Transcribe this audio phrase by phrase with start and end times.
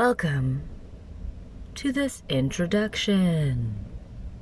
[0.00, 0.62] Welcome
[1.74, 3.84] to this introduction.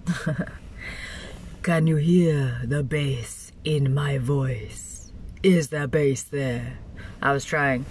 [1.64, 5.10] Can you hear the bass in my voice?
[5.42, 6.78] Is there bass there?
[7.20, 7.86] I was trying.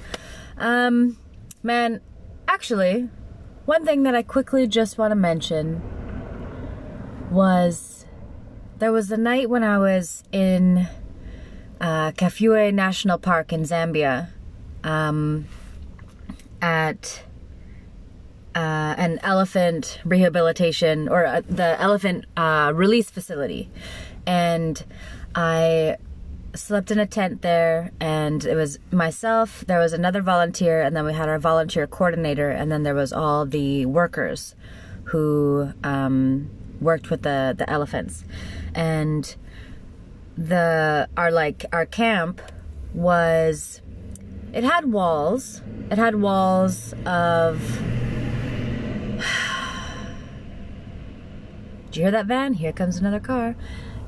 [0.57, 1.17] Um,
[1.61, 1.99] man,
[2.47, 3.09] actually,
[3.65, 5.81] one thing that I quickly just want to mention
[7.29, 8.05] was
[8.79, 10.87] there was a night when I was in
[11.81, 14.29] uh, Kafue National Park in Zambia
[14.85, 15.47] um,
[16.61, 17.23] at
[18.57, 23.69] uh, an elephant rehabilitation or uh, the elephant uh, release facility.
[24.25, 24.83] And
[25.35, 25.97] I
[26.55, 31.05] slept in a tent there, and it was myself, there was another volunteer, and then
[31.05, 34.55] we had our volunteer coordinator, and then there was all the workers
[35.03, 36.49] who um,
[36.81, 38.23] worked with the, the elephants.
[38.73, 39.35] And
[40.35, 42.41] the our like our camp
[42.93, 43.81] was
[44.51, 45.61] it had walls.
[45.91, 47.61] It had walls of
[51.91, 52.53] Do you hear that van?
[52.53, 53.55] Here comes another car.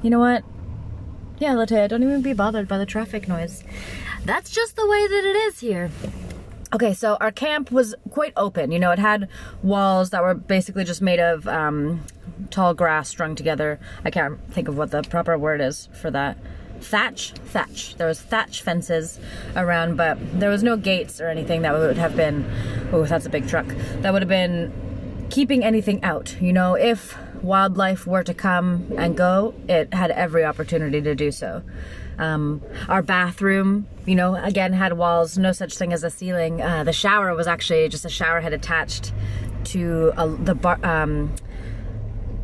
[0.02, 0.44] You know what?
[1.40, 3.64] Yeah, Latea, don't even be bothered by the traffic noise.
[4.26, 5.90] That's just the way that it is here.
[6.72, 8.72] Okay, so our camp was quite open.
[8.72, 9.28] You know, it had
[9.64, 12.04] walls that were basically just made of um,
[12.52, 13.80] tall grass strung together.
[14.06, 16.38] I can't think of what the proper word is for that.
[16.82, 17.32] Thatch?
[17.46, 17.96] Thatch.
[17.96, 19.20] There was thatch fences
[19.56, 22.46] around, but there was no gates or anything that would have been,
[22.92, 23.68] oh, that's a big truck,
[24.02, 24.72] that would have been
[25.30, 26.36] keeping anything out.
[26.42, 31.32] You know, if wildlife were to come and go, it had every opportunity to do
[31.32, 31.64] so.
[32.18, 36.62] Um, our bathroom, you know, again had walls, no such thing as a ceiling.
[36.62, 39.14] Uh, the shower was actually just a shower head attached
[39.66, 41.34] to a, the bar, um,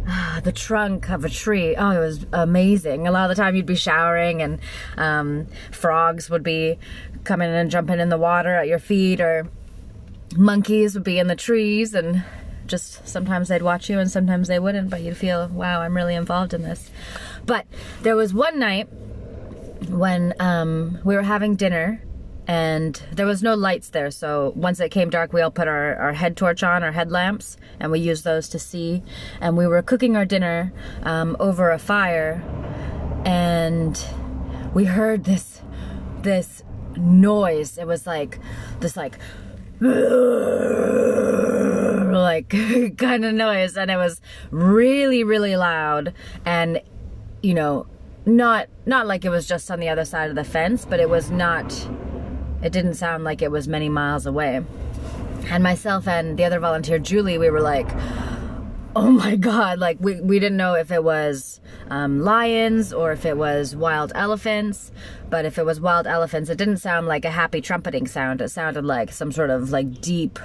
[0.43, 1.75] the trunk of a tree.
[1.75, 3.07] Oh, it was amazing.
[3.07, 4.59] A lot of the time you'd be showering and
[4.95, 6.77] um, frogs would be
[7.25, 9.47] coming and jumping in the water at your feet or
[10.37, 12.23] monkeys would be in the trees and
[12.67, 16.15] just sometimes they'd watch you and sometimes they wouldn't, but you'd feel, wow, I'm really
[16.15, 16.89] involved in this.
[17.45, 17.65] But
[18.01, 18.87] there was one night
[19.89, 22.01] when um, we were having dinner
[22.47, 24.11] and there was no lights there.
[24.11, 27.57] So once it came dark we all put our, our head torch on our headlamps
[27.79, 29.01] and we used those to see.
[29.41, 30.71] And we were cooking our dinner
[31.03, 32.43] um, over a fire.
[33.25, 33.99] And
[34.73, 35.61] we heard this
[36.21, 36.63] this
[36.95, 37.77] noise.
[37.77, 38.39] It was like
[38.79, 39.17] this like
[42.21, 42.49] like
[42.97, 44.21] kind of noise and it was
[44.51, 46.13] really really loud
[46.45, 46.81] and
[47.41, 47.85] you know
[48.25, 51.09] not not like it was just on the other side of the fence but it
[51.09, 51.87] was not
[52.61, 54.65] it didn't sound like it was many miles away.
[55.49, 57.87] And myself and the other volunteer julie we were like
[58.95, 61.59] oh my god like we, we didn't know if it was
[61.91, 64.91] um, lions or if it was wild elephants
[65.29, 68.41] but if it was wild elephants it didn't sound like a happy trumpeting sound.
[68.41, 70.39] It sounded like some sort of like deep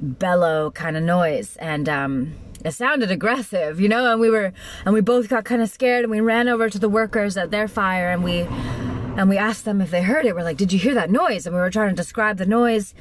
[0.00, 2.34] bellow kind of noise and um,
[2.64, 4.52] it sounded aggressive, you know, and we were,
[4.84, 7.50] and we both got kind of scared and we ran over to the workers at
[7.50, 10.34] their fire and we, and we asked them if they heard it.
[10.34, 11.46] We're like, did you hear that noise?
[11.46, 12.94] And we were trying to describe the noise.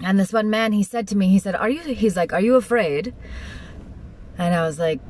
[0.00, 2.40] And this one man, he said to me, he said, are you, he's like, are
[2.40, 3.14] you afraid?
[4.38, 5.00] And I was like,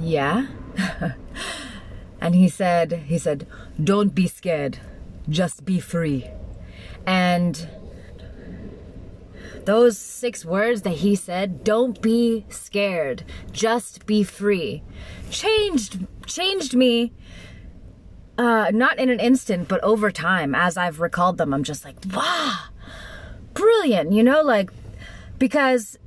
[0.00, 0.46] yeah.
[2.20, 3.46] and he said, he said,
[3.82, 4.78] don't be scared,
[5.28, 6.30] just be free.
[7.06, 7.68] And
[9.64, 14.82] those six words that he said, don't be scared, just be free,
[15.30, 17.12] changed changed me
[18.38, 21.96] uh, not in an instant, but over time, as I've recalled them, I'm just like,
[22.12, 22.58] wow,
[23.54, 24.70] brilliant, you know, like,
[25.38, 25.98] because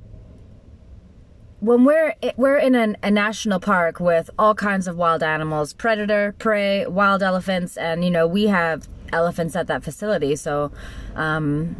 [1.60, 6.34] when we're we're in an, a national park with all kinds of wild animals, predator,
[6.38, 10.70] prey, wild elephants, and you know we have elephants at that facility, so
[11.14, 11.74] um,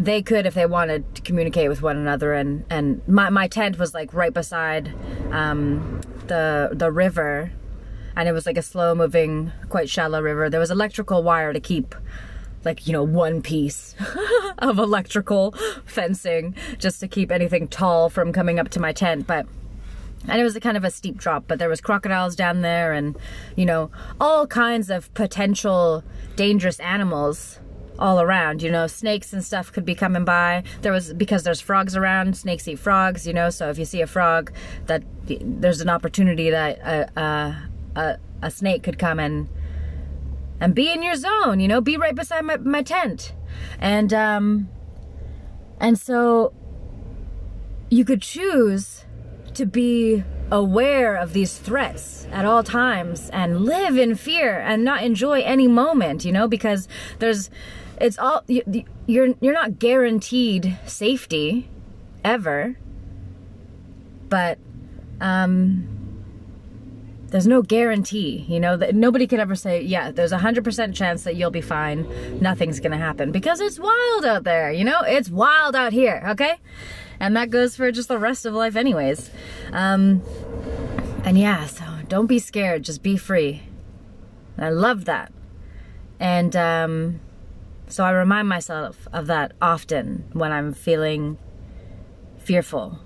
[0.00, 3.78] they could if they wanted to communicate with one another and and my, my tent
[3.78, 4.92] was like right beside
[5.30, 7.52] um, the the river
[8.16, 10.50] and it was like a slow moving quite shallow river.
[10.50, 11.94] There was electrical wire to keep
[12.64, 13.94] like you know one piece
[14.58, 15.52] of electrical
[15.84, 19.46] fencing just to keep anything tall from coming up to my tent but
[20.28, 22.92] and it was a kind of a steep drop but there was crocodiles down there
[22.92, 23.16] and
[23.56, 26.04] you know all kinds of potential
[26.36, 27.58] dangerous animals
[28.00, 28.62] all around.
[28.62, 30.64] You know, snakes and stuff could be coming by.
[30.82, 32.36] There was because there's frogs around.
[32.36, 33.26] Snakes eat frogs.
[33.26, 34.52] You know, so if you see a frog,
[34.86, 37.68] that there's an opportunity that a a,
[38.00, 39.48] a, a snake could come and
[40.60, 41.60] and be in your zone.
[41.60, 43.34] You know, be right beside my my tent,
[43.78, 44.68] and um,
[45.78, 46.52] and so
[47.90, 49.04] you could choose
[49.54, 55.02] to be aware of these threats at all times and live in fear and not
[55.02, 56.88] enjoy any moment, you know, because
[57.18, 57.50] there's
[58.00, 58.62] it's all you,
[59.06, 61.68] you're you're not guaranteed safety
[62.24, 62.76] ever.
[64.28, 64.58] But
[65.20, 65.86] um
[67.28, 70.96] there's no guarantee you know that nobody can ever say yeah there's a hundred percent
[70.96, 72.08] chance that you'll be fine.
[72.40, 75.00] Nothing's gonna happen because it's wild out there you know?
[75.02, 76.54] It's wild out here okay?
[77.20, 79.30] And that goes for just the rest of life anyways.
[79.72, 80.22] Um
[81.24, 82.82] and yeah so don't be scared.
[82.82, 83.62] Just be free.
[84.58, 85.32] I love that.
[86.18, 87.20] And um
[87.90, 91.38] so I remind myself of that often when I'm feeling
[92.38, 92.98] fearful.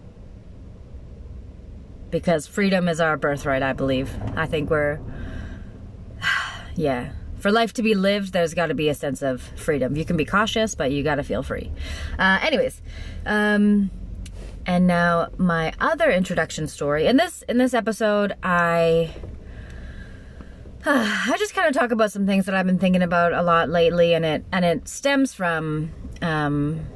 [2.10, 4.10] Because freedom is our birthright, I believe.
[4.36, 5.00] I think we're,
[6.76, 7.12] yeah.
[7.38, 9.96] For life to be lived, there's got to be a sense of freedom.
[9.96, 11.70] You can be cautious, but you got to feel free.
[12.18, 12.80] Uh, anyways,
[13.26, 13.90] um,
[14.64, 17.06] and now my other introduction story.
[17.06, 19.14] In this in this episode, I
[20.86, 23.70] I just kind of talk about some things that I've been thinking about a lot
[23.70, 25.90] lately, and it and it stems from
[26.20, 26.86] um,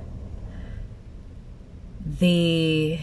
[2.04, 2.98] the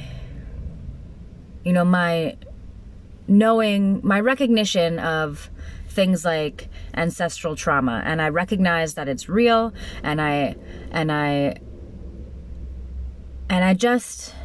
[1.63, 2.37] you know my
[3.27, 5.49] knowing my recognition of
[5.89, 9.73] things like ancestral trauma and I recognize that it's real
[10.03, 10.55] and I
[10.91, 11.55] and I
[13.49, 14.35] and I just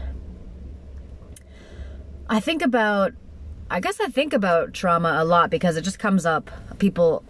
[2.31, 3.13] I think about
[3.73, 6.51] I guess I think about trauma a lot because it just comes up.
[6.81, 7.23] People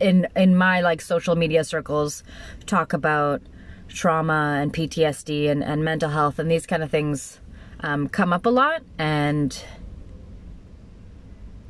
[0.00, 2.22] in in my like social media circles
[2.66, 3.40] talk about
[3.88, 7.40] trauma and PTSD and, and mental health and these kind of things
[7.80, 9.64] um, come up a lot and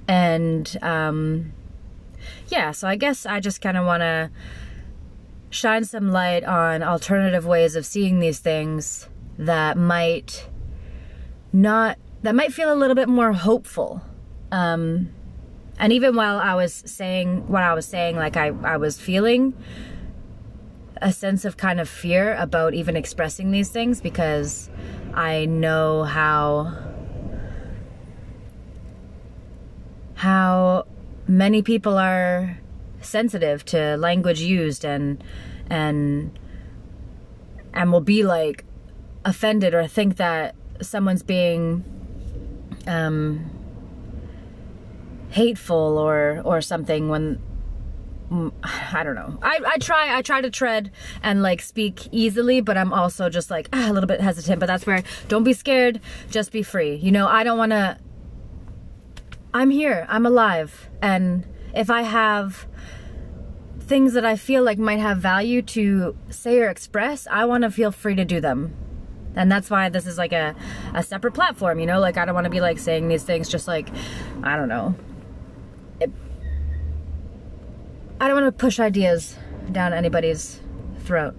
[0.09, 1.53] and um,
[2.49, 4.31] yeah so I guess I just kind of want to
[5.51, 10.49] shine some light on alternative ways of seeing these things that might
[11.53, 14.03] not that might feel a little bit more hopeful
[14.51, 15.11] um,
[15.79, 19.55] and even while I was saying what I was saying, like I, I was feeling
[21.01, 24.69] a sense of kind of fear about even expressing these things because
[25.15, 26.77] I know how
[30.15, 30.87] how
[31.29, 32.59] many people are
[33.01, 35.23] sensitive to language used and
[35.71, 36.37] and
[37.73, 38.65] and will be like
[39.25, 41.85] offended or think that someone's being
[42.89, 43.58] um
[45.39, 47.41] hateful or or something when
[48.31, 48.53] mm,
[48.93, 49.39] I don't know.
[49.43, 50.91] I, I try I try to tread
[51.23, 54.59] and like speak easily, but I'm also just like ah, a little bit hesitant.
[54.61, 56.01] But that's where don't be scared,
[56.31, 56.97] just be free.
[56.97, 57.99] You know, I don't want to.
[59.55, 60.07] I'm here.
[60.09, 62.67] I'm alive, and if I have
[63.81, 67.71] things that I feel like might have value to say or express, I want to
[67.71, 68.77] feel free to do them.
[69.35, 70.55] And that's why this is like a,
[70.95, 72.01] a separate platform, you know?
[72.01, 73.89] Like, I don't want to be like saying these things just like,
[74.43, 74.95] I don't know,
[78.21, 79.37] I don't want to push ideas
[79.71, 80.61] down anybody's
[81.01, 81.37] throat.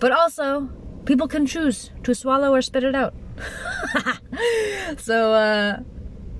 [0.00, 0.70] But also,
[1.04, 3.14] people can choose to swallow or spit it out.
[4.98, 5.80] so, uh,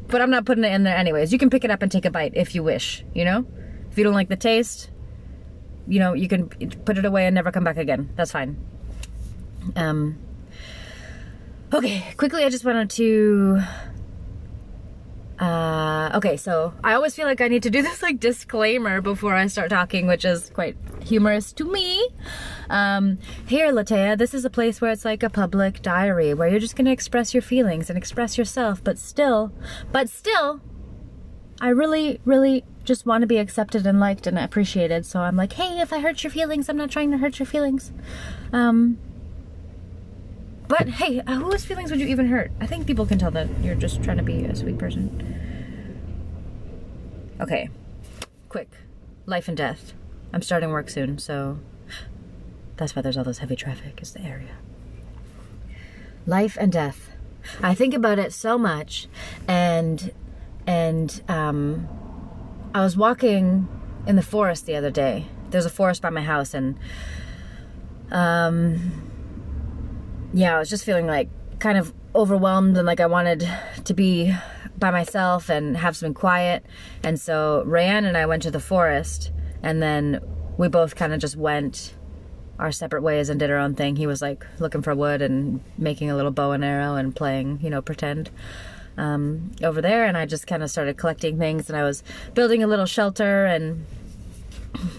[0.08, 1.32] but I'm not putting it in there anyways.
[1.32, 3.44] You can pick it up and take a bite if you wish, you know?
[3.90, 4.90] If you don't like the taste,
[5.86, 8.10] you know, you can put it away and never come back again.
[8.16, 8.56] That's fine.
[9.76, 10.18] Um,
[11.72, 13.60] okay, quickly, I just wanted to
[15.38, 19.34] uh, okay, so I always feel like I need to do this like disclaimer before
[19.34, 22.08] I start talking, which is quite humorous to me.
[22.70, 26.60] Um, here, Latea, this is a place where it's like a public diary where you're
[26.60, 29.52] just gonna express your feelings and express yourself, but still,
[29.92, 30.60] but still,
[31.60, 35.06] I really, really just want to be accepted and liked and appreciated.
[35.06, 37.46] So I'm like, hey, if I hurt your feelings, I'm not trying to hurt your
[37.46, 37.92] feelings.
[38.52, 38.98] Um,
[40.68, 42.50] but hey, uh, whose feelings would you even hurt?
[42.60, 45.40] I think people can tell that you're just trying to be a sweet person.
[47.40, 47.68] Okay,
[48.48, 48.70] quick.
[49.26, 49.92] Life and death.
[50.32, 51.58] I'm starting work soon, so
[52.76, 54.56] that's why there's all this heavy traffic, is the area.
[56.26, 57.10] Life and death.
[57.62, 59.08] I think about it so much,
[59.46, 60.12] and
[60.66, 61.88] and um,
[62.74, 63.68] I was walking
[64.06, 65.26] in the forest the other day.
[65.50, 66.78] There's a forest by my house, and
[68.10, 69.10] um,
[70.34, 71.28] yeah, I was just feeling like
[71.60, 73.48] kind of overwhelmed and like I wanted
[73.84, 74.34] to be
[74.76, 76.66] by myself and have some quiet.
[77.04, 79.30] And so Rayanne and I went to the forest
[79.62, 80.20] and then
[80.58, 81.94] we both kind of just went
[82.58, 83.94] our separate ways and did our own thing.
[83.94, 87.60] He was like looking for wood and making a little bow and arrow and playing,
[87.62, 88.30] you know, pretend
[88.96, 90.04] um, over there.
[90.04, 92.02] And I just kind of started collecting things and I was
[92.34, 93.86] building a little shelter and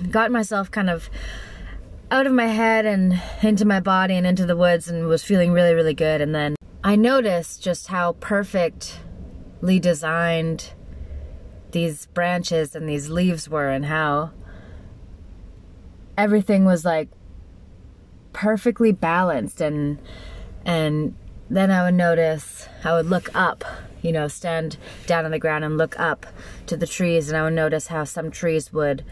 [0.10, 1.10] got myself kind of
[2.12, 5.52] out of my head and into my body and into the woods and was feeling
[5.52, 6.22] really, really good.
[6.22, 10.74] And then I noticed just how perfectly designed
[11.72, 14.32] these branches and these leaves were and how
[16.18, 17.10] everything was like
[18.32, 20.00] perfectly balanced and
[20.66, 21.16] and
[21.50, 23.64] then I would notice I would look up,
[24.02, 26.26] you know, stand down on the ground and look up
[26.68, 29.04] to the trees and I would notice how some trees would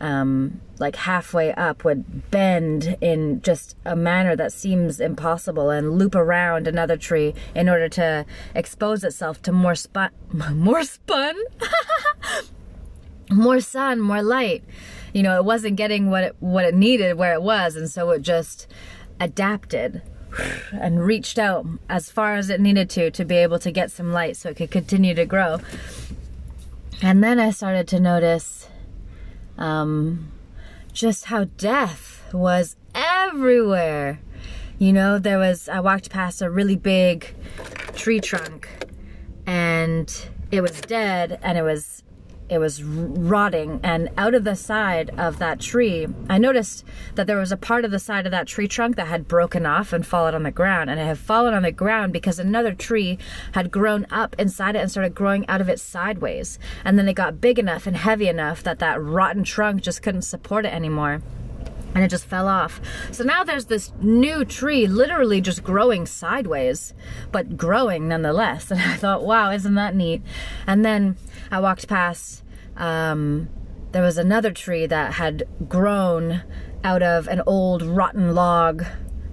[0.00, 6.14] um, like halfway up would bend in just a manner that seems impossible and loop
[6.14, 8.24] around another tree in order to
[8.54, 10.10] expose itself to more spun
[10.54, 11.36] more spun?
[13.30, 14.64] More sun more light.
[15.12, 18.08] You know it wasn't getting what it what it needed where it was and so
[18.12, 18.66] it just
[19.20, 20.00] adapted
[20.72, 24.12] and reached out as far as it needed to to be able to get some
[24.14, 25.58] light so it could continue to grow.
[27.02, 28.68] And then i started to notice
[29.58, 30.30] um,
[30.92, 34.20] just how death was everywhere.
[34.78, 37.34] You know, there was, I walked past a really big
[37.94, 38.68] tree trunk
[39.46, 42.02] and it was dead and it was
[42.48, 47.36] it was rotting and out of the side of that tree i noticed that there
[47.36, 50.06] was a part of the side of that tree trunk that had broken off and
[50.06, 53.18] fallen on the ground and it had fallen on the ground because another tree
[53.52, 57.14] had grown up inside it and started growing out of it sideways and then it
[57.14, 61.22] got big enough and heavy enough that that rotten trunk just couldn't support it anymore
[61.94, 62.80] and it just fell off.
[63.10, 66.94] So now there's this new tree literally just growing sideways,
[67.32, 68.70] but growing nonetheless.
[68.78, 70.22] And I thought, wow, isn't that neat?
[70.66, 71.16] And then
[71.50, 72.44] I walked past,
[72.76, 73.48] um,
[73.92, 76.42] there was another tree that had grown
[76.84, 78.84] out of an old rotten log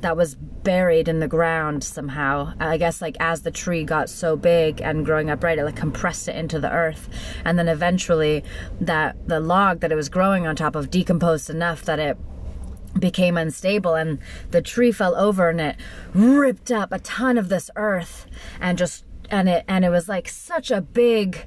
[0.01, 2.53] that was buried in the ground somehow.
[2.59, 6.27] I guess like as the tree got so big and growing upright, it like compressed
[6.27, 7.09] it into the earth.
[7.43, 8.43] And then eventually
[8.81, 12.17] that the log that it was growing on top of decomposed enough that it
[12.99, 14.19] became unstable and
[14.51, 15.75] the tree fell over and it
[16.13, 18.25] ripped up a ton of this earth
[18.61, 21.45] and just and it and it was like such a big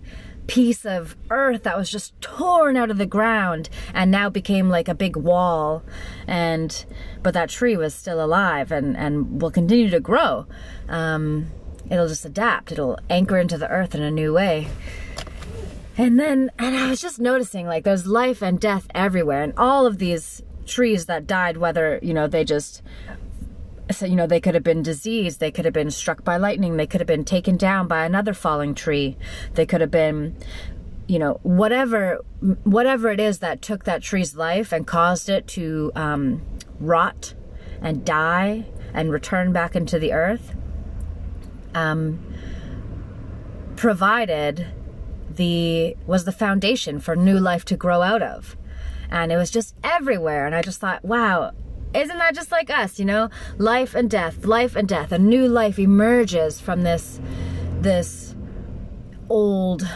[0.49, 4.89] piece of earth that was just torn out of the ground and now became like
[4.89, 5.85] a big wall.
[6.27, 6.85] And
[7.23, 10.47] but that tree was still alive and and will continue to grow.
[10.89, 11.51] Um,
[11.89, 12.73] it'll just adapt.
[12.73, 14.69] It'll anchor into the earth in a new way.
[15.97, 19.43] And then and i was just noticing like there's life and death everywhere.
[19.43, 22.83] And all of these trees that died, whether, you know, they just
[24.03, 26.87] you know they could have been diseased they could have been struck by lightning they
[26.87, 29.17] could have been taken down by another falling tree
[29.55, 30.37] they could have been
[31.07, 32.19] you know whatever
[32.65, 36.43] whatever it is that took that tree's life and caused it to um,
[36.79, 37.35] rot
[37.81, 40.55] and die and return back into the earth
[41.75, 42.23] um,
[43.77, 44.67] provided
[45.31, 48.57] the was the foundation for new life to grow out of
[49.11, 50.47] and it was just everywhere.
[50.47, 51.53] And I just thought, wow,
[51.95, 53.31] isn't that just like us, you know?
[53.57, 55.13] Life and death, life and death.
[55.13, 57.21] A new life emerges from this,
[57.81, 58.35] this
[59.29, 59.89] old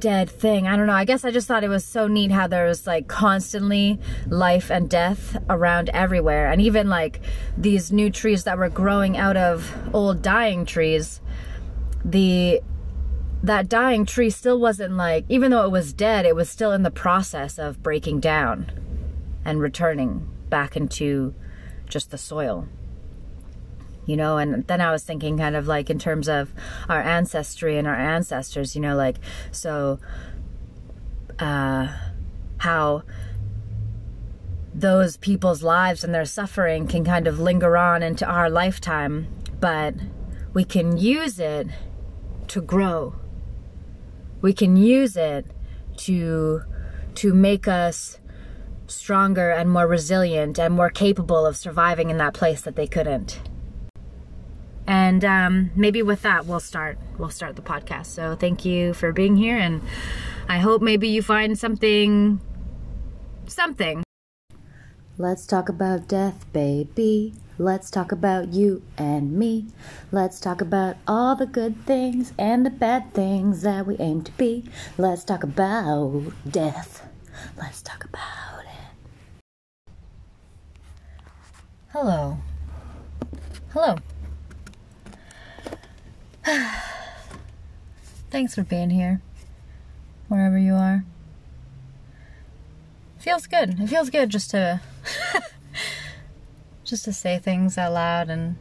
[0.00, 0.66] dead thing.
[0.66, 0.92] I don't know.
[0.92, 4.70] I guess I just thought it was so neat how there was like constantly life
[4.70, 6.50] and death around everywhere.
[6.50, 7.20] And even like
[7.56, 11.20] these new trees that were growing out of old dying trees,
[12.04, 12.60] the
[13.42, 16.82] that dying tree still wasn't like, even though it was dead, it was still in
[16.82, 18.70] the process of breaking down
[19.44, 21.34] and returning back into
[21.86, 22.66] just the soil.
[24.04, 26.52] You know, and then I was thinking kind of like in terms of
[26.88, 29.16] our ancestry and our ancestors, you know, like,
[29.50, 29.98] so,
[31.38, 31.88] uh,
[32.58, 33.02] how
[34.72, 39.26] those people's lives and their suffering can kind of linger on into our lifetime,
[39.58, 39.94] but
[40.52, 41.66] we can use it
[42.48, 43.14] to grow
[44.46, 45.44] we can use it
[45.96, 46.62] to
[47.16, 48.20] to make us
[48.86, 53.40] stronger and more resilient and more capable of surviving in that place that they couldn't.
[54.86, 56.96] And um, maybe with that, we'll start.
[57.18, 58.06] We'll start the podcast.
[58.06, 59.82] So thank you for being here, and
[60.48, 62.38] I hope maybe you find something,
[63.48, 64.04] something.
[65.18, 67.34] Let's talk about death, baby.
[67.58, 69.66] Let's talk about you and me.
[70.12, 74.32] Let's talk about all the good things and the bad things that we aim to
[74.32, 74.64] be.
[74.98, 77.08] Let's talk about death.
[77.56, 79.42] Let's talk about it.
[81.92, 82.36] Hello.
[83.70, 83.96] Hello.
[88.30, 89.22] Thanks for being here,
[90.28, 91.04] wherever you are.
[93.18, 93.80] Feels good.
[93.80, 94.82] It feels good just to
[96.86, 98.56] just to say things out loud and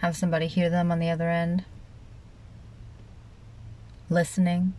[0.00, 1.64] have somebody hear them on the other end.
[4.10, 4.74] Listening.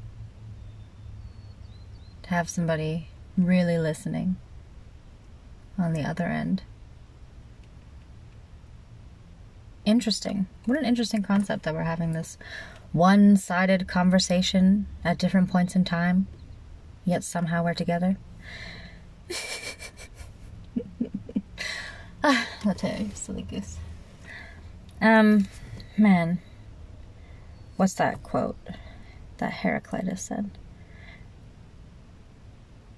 [2.24, 4.38] To have somebody really listening
[5.78, 6.62] on the other end.
[9.84, 10.46] Interesting.
[10.66, 12.38] What an interesting concept that we're having this
[12.92, 16.28] one sided conversation at different points in time,
[17.06, 18.18] yet somehow we're together.
[22.22, 23.78] Ah, I'll tell you, silly goose.
[25.02, 25.48] Um,
[25.98, 26.40] man,
[27.78, 28.58] what's that quote
[29.38, 30.52] that Heraclitus said?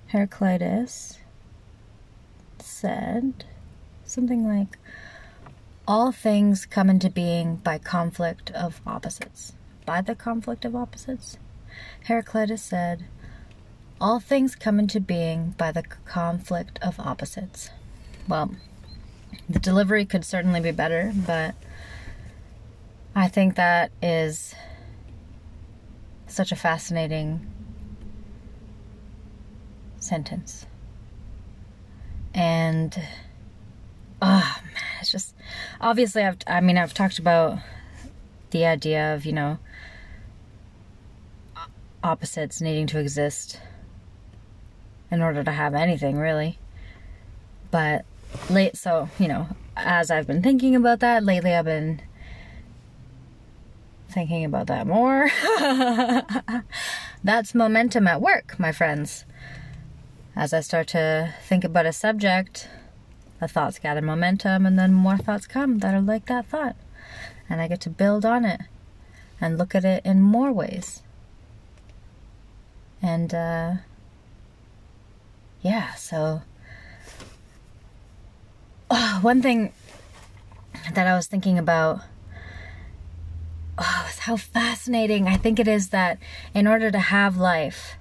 [0.07, 1.19] Heraclitus
[2.57, 3.45] said
[4.03, 4.79] something like,
[5.87, 9.53] All things come into being by conflict of opposites.
[9.85, 11.37] By the conflict of opposites?
[12.05, 13.05] Heraclitus said,
[14.01, 17.69] All things come into being by the conflict of opposites.
[18.27, 18.51] Well,
[19.49, 21.55] the delivery could certainly be better, but
[23.15, 24.55] I think that is
[26.27, 27.45] such a fascinating
[29.99, 30.65] sentence.
[32.33, 32.97] And
[34.21, 35.35] oh man, it's just
[35.81, 37.59] obviously I've I mean I've talked about
[38.51, 39.59] the idea of, you know,
[42.03, 43.59] opposites needing to exist
[45.09, 46.57] in order to have anything really.
[47.69, 48.05] But
[48.49, 52.01] late so, you know, as I've been thinking about that lately I've been
[54.11, 55.29] thinking about that more.
[57.23, 59.25] That's momentum at work, my friends.
[60.35, 62.69] As I start to think about a subject,
[63.39, 66.75] the thoughts gather momentum, and then more thoughts come that are like that thought.
[67.49, 68.61] And I get to build on it
[69.39, 71.01] and look at it in more ways.
[73.01, 73.73] And, uh,
[75.61, 76.43] yeah, so.
[78.93, 79.71] Oh, one thing
[80.93, 82.01] that I was thinking about
[83.77, 86.17] oh, how fascinating I think it is that
[86.53, 87.95] in order to have life,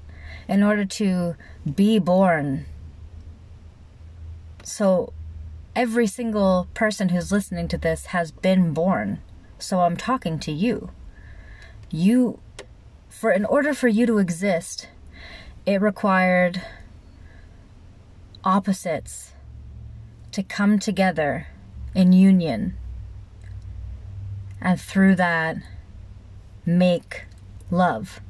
[0.49, 1.37] in order to
[1.77, 2.67] be born,
[4.65, 5.13] so
[5.77, 9.21] every single person who's listening to this has been born.
[9.61, 10.91] So I'm talking to you.
[11.93, 12.41] You,
[13.09, 14.89] for in order for you to exist,
[15.67, 16.63] it required
[18.43, 19.35] opposites
[20.33, 21.49] to come together
[21.95, 22.77] in union
[24.61, 25.57] and through that
[26.65, 27.25] make
[27.71, 28.21] love.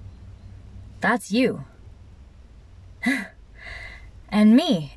[1.00, 1.64] That's you.
[4.28, 4.96] and me.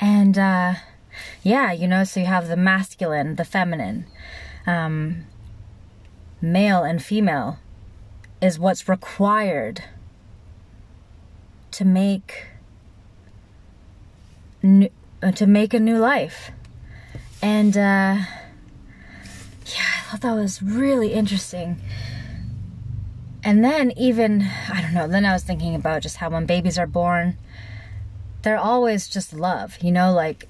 [0.00, 0.74] And uh
[1.42, 4.06] yeah, you know, so you have the masculine, the feminine.
[4.66, 5.26] Um
[6.40, 7.58] male and female
[8.40, 9.84] is what's required
[11.70, 12.46] to make
[15.32, 16.50] to make a new life.
[17.42, 18.16] And uh
[19.66, 21.80] yeah, I thought that was really interesting.
[23.46, 26.78] And then, even, I don't know, then I was thinking about just how when babies
[26.78, 27.36] are born,
[28.40, 30.48] they're always just love, you know, like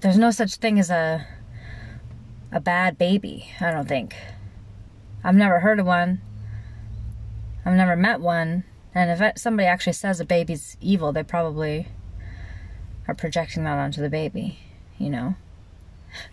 [0.00, 1.26] there's no such thing as a
[2.52, 4.14] a bad baby, I don't think.
[5.24, 6.20] I've never heard of one.
[7.64, 8.64] I've never met one.
[8.94, 11.88] And if somebody actually says a baby's evil, they probably
[13.06, 14.58] are projecting that onto the baby,
[14.98, 15.34] you know?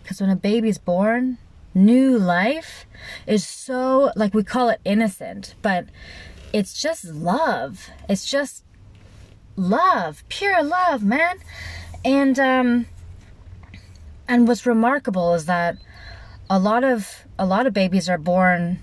[0.02, 1.38] Because when a baby's born,
[1.74, 2.86] new life
[3.26, 5.86] is so, like we call it innocent, but
[6.54, 7.90] it's just love.
[8.10, 8.64] It's just
[9.56, 11.38] love, pure love, man.
[12.04, 12.86] And, um,
[14.28, 15.78] and what's remarkable is that
[16.50, 18.80] a lot of, a lot of babies are born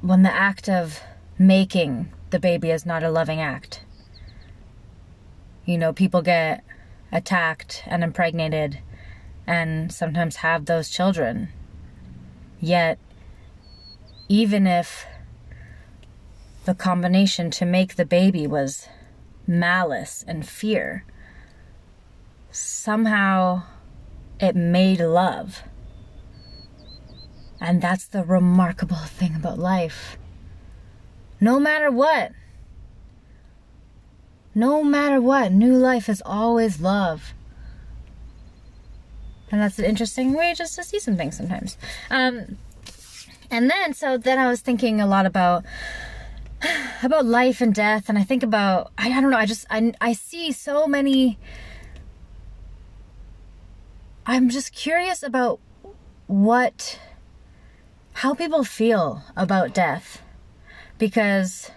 [0.00, 1.00] when the act of
[1.38, 3.82] making the baby is not a loving act.
[5.70, 6.64] You know, people get
[7.12, 8.80] attacked and impregnated
[9.46, 11.50] and sometimes have those children.
[12.58, 12.98] Yet,
[14.28, 15.06] even if
[16.64, 18.88] the combination to make the baby was
[19.46, 21.04] malice and fear,
[22.50, 23.62] somehow
[24.40, 25.62] it made love.
[27.60, 30.18] And that's the remarkable thing about life.
[31.40, 32.32] No matter what,
[34.54, 37.34] no matter what, new life is always love.
[39.50, 41.76] And that's an interesting way just to see some things sometimes.
[42.10, 42.58] Um,
[43.50, 45.64] and then, so then I was thinking a lot about
[47.02, 49.38] about life and death, and I think about I, I don't know.
[49.38, 51.38] I just I I see so many.
[54.26, 55.58] I'm just curious about
[56.26, 57.00] what
[58.14, 60.22] how people feel about death
[60.98, 61.70] because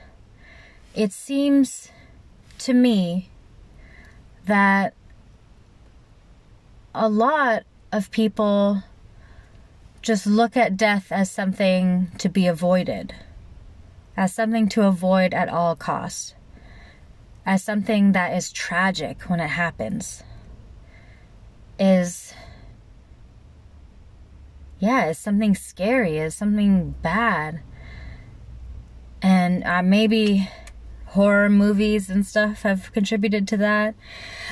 [0.94, 1.90] it seems
[2.64, 3.30] to me
[4.46, 4.94] that
[6.96, 8.84] a lot of people
[10.02, 13.14] just look at death as something to be avoided,
[14.16, 16.36] as something to avoid at all costs,
[17.46, 20.24] as something that is tragic when it happens,
[21.78, 22.34] is,
[24.80, 27.60] yeah, is something scary, is something bad.
[29.22, 30.50] And uh, maybe
[31.14, 33.96] horror movies and stuff have contributed to that.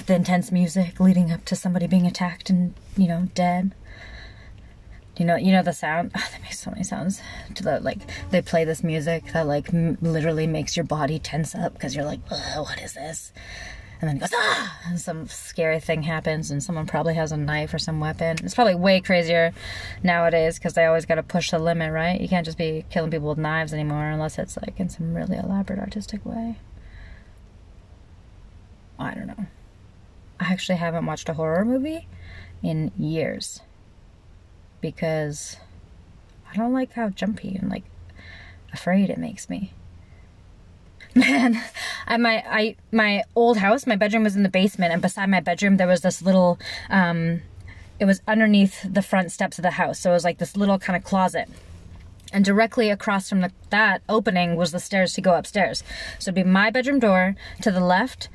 [0.06, 3.74] The intense music leading up to somebody being attacked and, you know, dead.
[5.17, 6.12] You know, you know the sound.
[6.15, 7.21] Oh, they make so many sounds.
[7.56, 11.56] To the like, they play this music that like m- literally makes your body tense
[11.56, 13.34] up because you're like, what is this?
[14.01, 17.37] And then it goes ah, and some scary thing happens, and someone probably has a
[17.37, 18.37] knife or some weapon.
[18.43, 19.53] It's probably way crazier
[20.01, 22.19] nowadays because they always got to push the limit, right?
[22.19, 25.37] You can't just be killing people with knives anymore unless it's like in some really
[25.37, 26.57] elaborate artistic way.
[28.97, 29.45] I don't know.
[30.39, 32.07] I actually haven't watched a horror movie
[32.63, 33.61] in years
[34.81, 35.57] because
[36.51, 37.83] I don't like how jumpy and like
[38.73, 39.73] afraid it makes me.
[41.15, 41.62] Man,
[42.08, 45.39] at my I my old house, my bedroom was in the basement, and beside my
[45.39, 47.41] bedroom there was this little um
[48.00, 50.00] it was underneath the front steps of the house.
[50.00, 51.47] So it was like this little kind of closet.
[52.34, 55.84] And directly across from the, that opening was the stairs to go upstairs.
[56.17, 58.30] So it'd be my bedroom door to the left,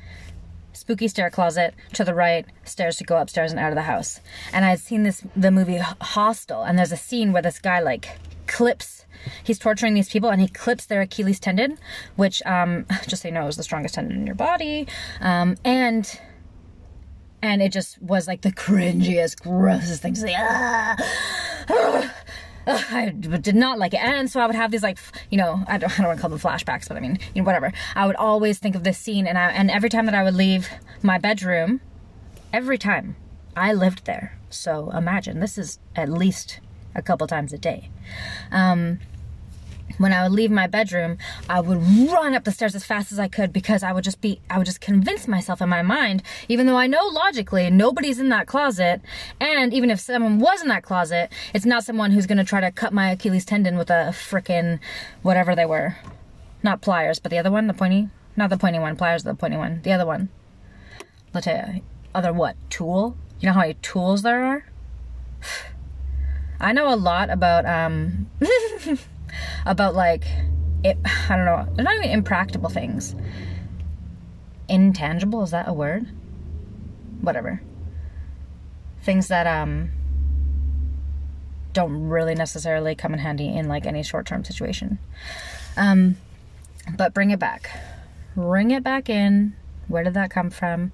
[0.71, 4.21] spooky stair closet to the right, stairs to go upstairs and out of the house.
[4.53, 7.81] And I had seen this the movie Hostel, and there's a scene where this guy
[7.81, 9.05] like clips
[9.43, 11.77] he's torturing these people and he clips their Achilles tendon,
[12.15, 14.87] which um just so you know is the strongest tendon in your body.
[15.21, 16.19] Um and
[17.41, 20.15] and it just was like the cringiest, grossest thing.
[20.27, 20.95] Ah,
[21.69, 22.13] ah.
[22.65, 24.01] Ugh, I did not like it.
[24.01, 24.97] And so I would have these like,
[25.29, 27.41] you know, I don't, I don't want to call them flashbacks, but I mean, you
[27.41, 27.71] know, whatever.
[27.95, 30.33] I would always think of this scene, and I, and every time that I would
[30.33, 30.67] leave
[31.01, 31.79] my bedroom,
[32.51, 33.15] every time
[33.55, 34.37] I lived there.
[34.49, 36.59] So imagine this is at least
[36.97, 37.89] a couple times a day.
[38.51, 38.99] Um,
[39.97, 41.17] when I would leave my bedroom,
[41.49, 41.81] I would
[42.11, 44.57] run up the stairs as fast as I could because I would just be, I
[44.57, 48.47] would just convince myself in my mind, even though I know logically nobody's in that
[48.47, 49.01] closet.
[49.39, 52.71] And even if someone was in that closet, it's not someone who's to try to
[52.71, 54.79] cut my Achilles tendon with a frickin'
[55.21, 55.95] whatever they were.
[56.61, 59.57] Not pliers, but the other one, the pointy, not the pointy one, pliers, the pointy
[59.57, 60.29] one, the other one.
[61.41, 61.81] Tell you,
[62.15, 62.55] other what?
[62.71, 63.15] Tool?
[63.39, 64.65] You know how many tools there are?
[66.59, 68.29] I know a lot about, um,
[69.65, 70.25] about like
[70.83, 70.97] it
[71.29, 73.15] I don't know, they're not even impractical things.
[74.67, 76.07] Intangible, is that a word?
[77.21, 77.61] Whatever.
[79.01, 79.91] Things that um
[81.73, 84.99] don't really necessarily come in handy in like any short-term situation.
[85.75, 86.17] Um
[86.97, 87.69] but bring it back.
[88.35, 89.55] Bring it back in.
[89.87, 90.91] Where did that come from?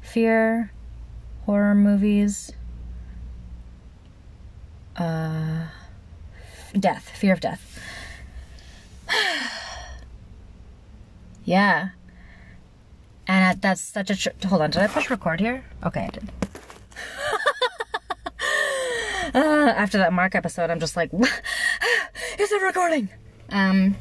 [0.00, 0.72] Fear,
[1.46, 2.52] horror movies,
[4.96, 5.66] uh
[6.78, 7.80] death, fear of death.
[11.44, 11.90] yeah.
[13.26, 14.16] And that's such a.
[14.16, 15.64] Tr- Hold on, did I push record here?
[15.84, 16.28] Okay, I did.
[19.34, 21.12] uh, after that Mark episode, I'm just like,
[22.38, 23.08] is it recording?
[23.50, 23.96] Um,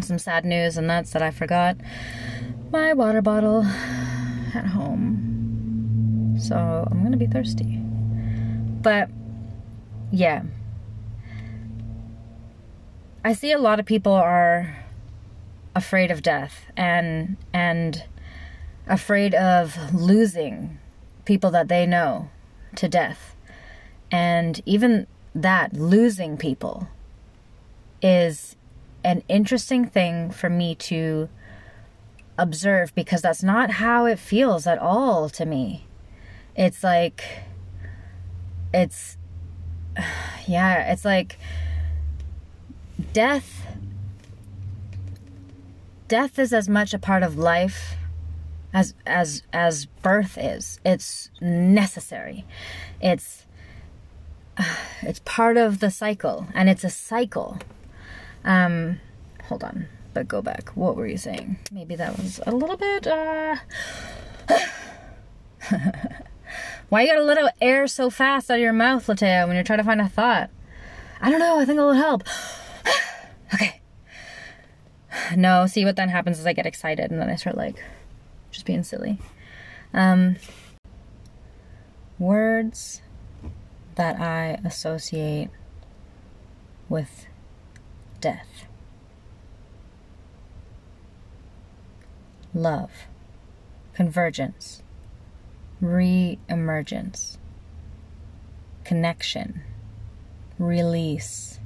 [0.00, 1.76] some sad news, and that's that I forgot
[2.70, 3.64] my water bottle
[4.54, 6.36] at home.
[6.38, 7.78] So I'm gonna be thirsty.
[8.82, 9.10] But
[10.16, 10.44] yeah,
[13.22, 14.78] I see a lot of people are
[15.74, 18.02] afraid of death and and
[18.86, 20.78] afraid of losing
[21.26, 22.30] people that they know
[22.76, 23.36] to death.
[24.10, 26.88] And even that losing people
[28.00, 28.56] is
[29.04, 31.28] an interesting thing for me to
[32.38, 35.86] observe because that's not how it feels at all to me.
[36.56, 37.22] It's like
[38.72, 39.18] it's
[40.46, 41.38] yeah, it's like
[43.12, 43.66] death
[46.08, 47.96] death is as much a part of life
[48.72, 50.80] as as as birth is.
[50.84, 52.44] It's necessary.
[53.00, 53.46] It's
[55.02, 57.58] it's part of the cycle and it's a cycle.
[58.44, 59.00] Um
[59.44, 60.70] hold on but go back.
[60.70, 61.58] What were you saying?
[61.70, 63.56] Maybe that was a little bit uh
[66.88, 69.64] why you gotta let out air so fast out of your mouth latea when you're
[69.64, 70.50] trying to find a thought
[71.20, 72.22] i don't know i think it'll help
[73.54, 73.80] okay.
[75.34, 77.82] No, see what then happens is I get excited and then I start like
[78.50, 79.18] just being silly.
[79.92, 80.36] Um,
[82.18, 83.02] words
[83.94, 85.50] that I associate
[86.88, 87.26] with
[88.20, 88.66] death.
[92.54, 92.90] Love,
[93.94, 94.82] convergence,
[95.80, 97.38] re emergence,
[98.84, 99.60] connection,
[100.58, 101.58] release.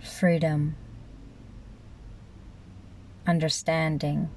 [0.00, 0.76] Freedom,
[3.26, 4.30] understanding,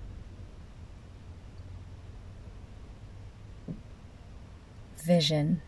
[4.98, 5.62] vision.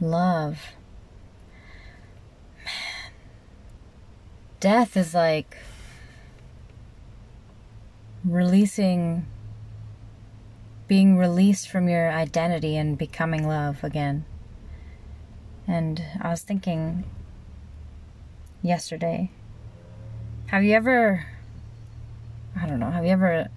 [0.00, 0.58] Love.
[2.64, 3.12] Man.
[4.60, 5.56] Death is like
[8.24, 9.24] releasing,
[10.86, 14.24] being released from your identity and becoming love again.
[15.66, 17.04] And I was thinking
[18.62, 19.30] yesterday,
[20.46, 21.26] have you ever,
[22.60, 23.48] I don't know, have you ever,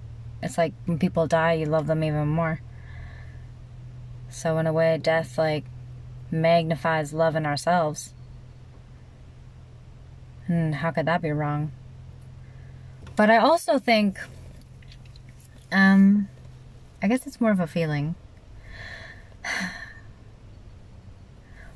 [0.42, 2.62] it's like when people die, you love them even more.
[4.30, 5.66] So, in a way, death like
[6.32, 8.14] magnifies love in ourselves.
[10.48, 11.72] And how could that be wrong?
[13.16, 14.18] But I also think,
[15.72, 16.28] um,
[17.02, 18.16] I guess it's more of a feeling.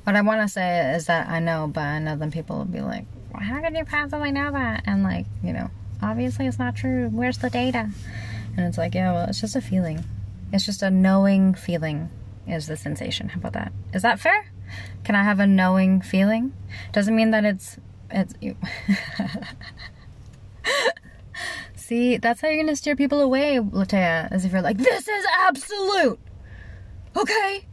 [0.04, 2.66] What I want to say is that I know, but I know then people will
[2.66, 4.82] be like, well, how can you possibly know that?
[4.84, 5.70] And like, you know,
[6.02, 7.08] obviously it's not true.
[7.10, 7.88] Where's the data?
[8.54, 10.04] And it's like, yeah, well, it's just a feeling.
[10.52, 12.10] It's just a knowing feeling
[12.46, 13.28] is the sensation.
[13.30, 13.72] How about that?
[13.92, 14.50] Is that fair?
[15.04, 16.52] Can I have a knowing feeling?
[16.92, 17.78] Doesn't mean that it's
[18.10, 18.56] it's you.
[21.76, 25.26] See, that's how you're gonna steer people away, Latea, as if you're like, this is
[25.38, 26.18] absolute.
[27.16, 27.66] Okay?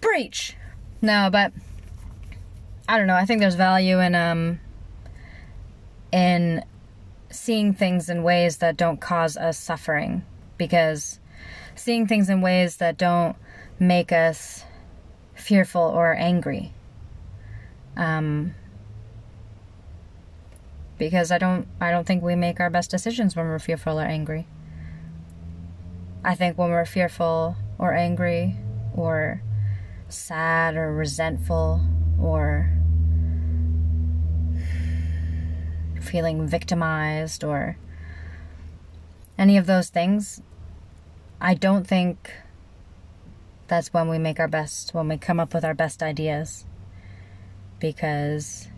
[0.00, 0.56] Breach.
[1.02, 1.52] No, but
[2.88, 3.16] I don't know.
[3.16, 4.60] I think there's value in um
[6.12, 6.64] in
[7.30, 10.24] seeing things in ways that don't cause us suffering
[10.56, 11.20] because
[11.74, 13.36] seeing things in ways that don't
[13.78, 14.64] make us
[15.34, 16.72] fearful or angry.
[17.96, 18.54] Um,
[20.98, 24.04] because I don't I don't think we make our best decisions when we're fearful or
[24.04, 24.46] angry.
[26.24, 28.56] I think when we're fearful or angry
[28.94, 29.42] or
[30.08, 31.80] sad or resentful
[32.20, 32.72] or
[36.00, 37.76] feeling victimized or
[39.38, 40.40] any of those things,
[41.40, 42.32] I don't think
[43.68, 46.64] that's when we make our best, when we come up with our best ideas.
[47.78, 48.68] Because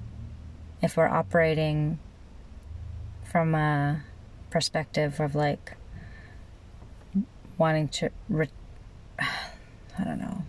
[0.83, 1.99] if we're operating
[3.25, 4.03] from a
[4.51, 5.77] perspective of like
[7.59, 8.49] wanting to, re-
[9.19, 10.43] I don't know,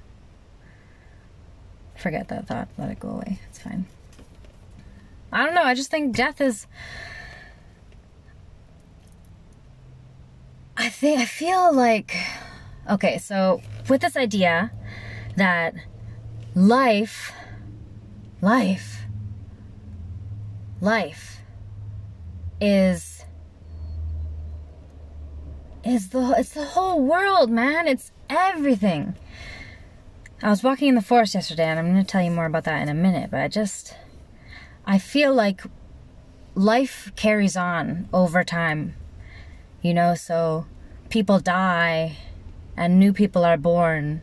[1.95, 3.86] forget that thought, let it go away, it's fine.
[5.32, 6.65] I don't know, I just think death is.
[10.78, 12.15] I think I feel like
[12.89, 14.71] okay, so with this idea
[15.36, 15.73] that
[16.56, 17.32] life,
[18.41, 19.04] life,
[20.82, 21.41] life
[22.62, 23.23] is
[25.84, 27.88] is the it's the whole world, man.
[27.88, 29.15] It's everything.
[30.41, 32.63] I was walking in the forest yesterday, and I'm going to tell you more about
[32.63, 33.30] that in a minute.
[33.32, 33.95] But I just,
[34.86, 35.62] I feel like
[36.56, 38.95] life carries on over time,
[39.82, 40.15] you know.
[40.15, 40.65] So
[41.10, 42.17] people die,
[42.80, 44.22] and new people are born.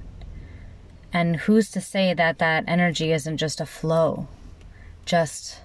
[1.13, 4.29] And who's to say that that energy isn't just a flow?
[5.05, 5.61] Just,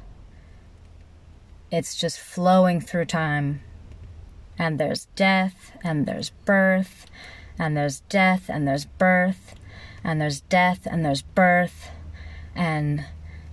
[1.71, 3.61] it's just flowing through time.
[4.59, 7.05] And there's death, and there's birth,
[7.57, 9.55] and there's death, and there's birth,
[10.03, 11.89] and there's death, and there's birth,
[12.53, 13.05] and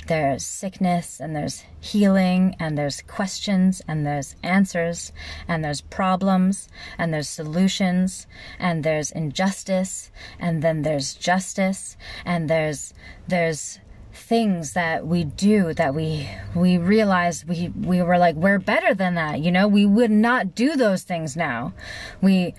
[0.09, 5.13] there's sickness and there's healing and there's questions and there's answers
[5.47, 6.69] and there's problems
[6.99, 8.27] and there's solutions
[8.59, 12.93] and there's injustice and then there's justice and there's
[13.29, 13.79] there's
[14.13, 19.15] things that we do that we we realize we we were like we're better than
[19.15, 19.41] that.
[19.41, 21.73] You know we would not do those things now.
[22.21, 22.55] We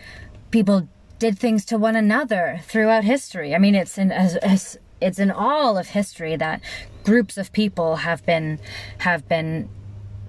[0.52, 3.54] people did things to one another throughout history.
[3.56, 6.62] I mean it's in as, as it's in all of history that
[7.04, 8.60] groups of people have been
[9.00, 9.70] have been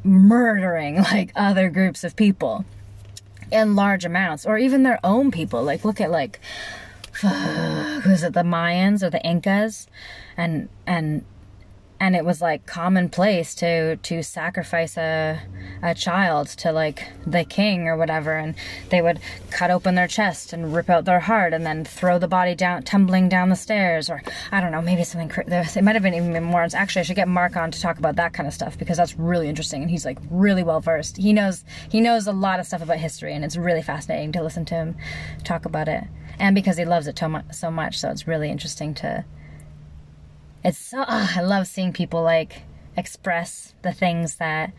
[0.03, 2.65] murdering like other groups of people
[3.51, 5.63] in large amounts or even their own people.
[5.63, 6.41] Like look at like
[7.21, 8.33] who's it?
[8.33, 9.89] The mayans or the incas?
[10.37, 11.25] And and
[12.01, 15.41] and it was like commonplace to to sacrifice a
[15.83, 18.55] a child to like the king or whatever and
[18.89, 22.29] they would cut open their chest and rip out their heart and then throw the
[22.29, 26.03] body down tumbling down the stairs or i don't know maybe something it might have
[26.03, 28.55] been even more actually i should get mark on to talk about that kind of
[28.55, 31.17] stuff because that's really interesting and he's like really well versed.
[31.17, 34.43] He knows he knows a lot of stuff about history and it's really fascinating to
[34.43, 34.97] listen to him
[35.45, 36.05] talk about it.
[36.39, 39.25] And because he loves it so much so it's really interesting to
[40.65, 42.63] it's so oh, I love seeing people like
[42.97, 44.73] express the things that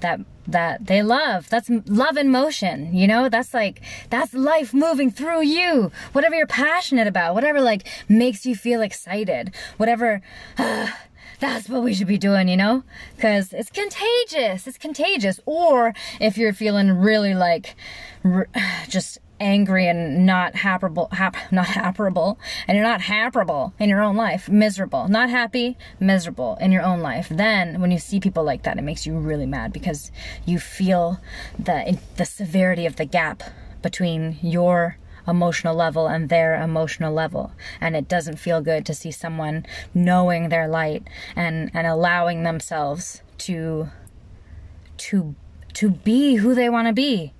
[0.00, 5.10] that that they love that's love in motion you know that's like that's life moving
[5.10, 10.22] through you whatever you're passionate about whatever like makes you feel excited whatever
[10.58, 10.88] uh,
[11.38, 12.82] that's what we should be doing, you know?
[13.14, 14.66] Because it's contagious.
[14.66, 15.40] It's contagious.
[15.44, 17.76] Or if you're feeling really like
[18.88, 24.16] just angry and not happable, hap- not happable, and you're not happable in your own
[24.16, 28.62] life, miserable, not happy, miserable in your own life, then when you see people like
[28.62, 30.10] that, it makes you really mad because
[30.44, 31.20] you feel
[31.58, 33.42] the the severity of the gap
[33.82, 37.52] between your emotional level and their emotional level.
[37.80, 43.22] And it doesn't feel good to see someone knowing their light and and allowing themselves
[43.38, 43.88] to
[44.98, 45.34] to
[45.74, 47.34] to be who they want to be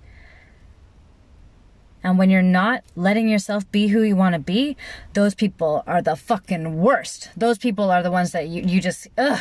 [2.07, 4.77] and when you're not letting yourself be who you want to be,
[5.15, 7.31] those people are the fucking worst.
[7.37, 9.41] Those people are the ones that you, you just, ugh.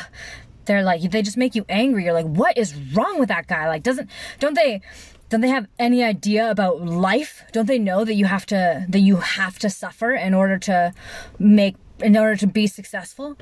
[0.66, 2.06] They're like, they just make you angry.
[2.06, 3.68] You're like, what is wrong with that guy?
[3.68, 4.82] Like, doesn't, don't they,
[5.30, 7.44] don't they have any idea about life?
[7.52, 10.92] Don't they know that you have to, that you have to suffer in order to
[11.38, 13.38] make, in order to be successful?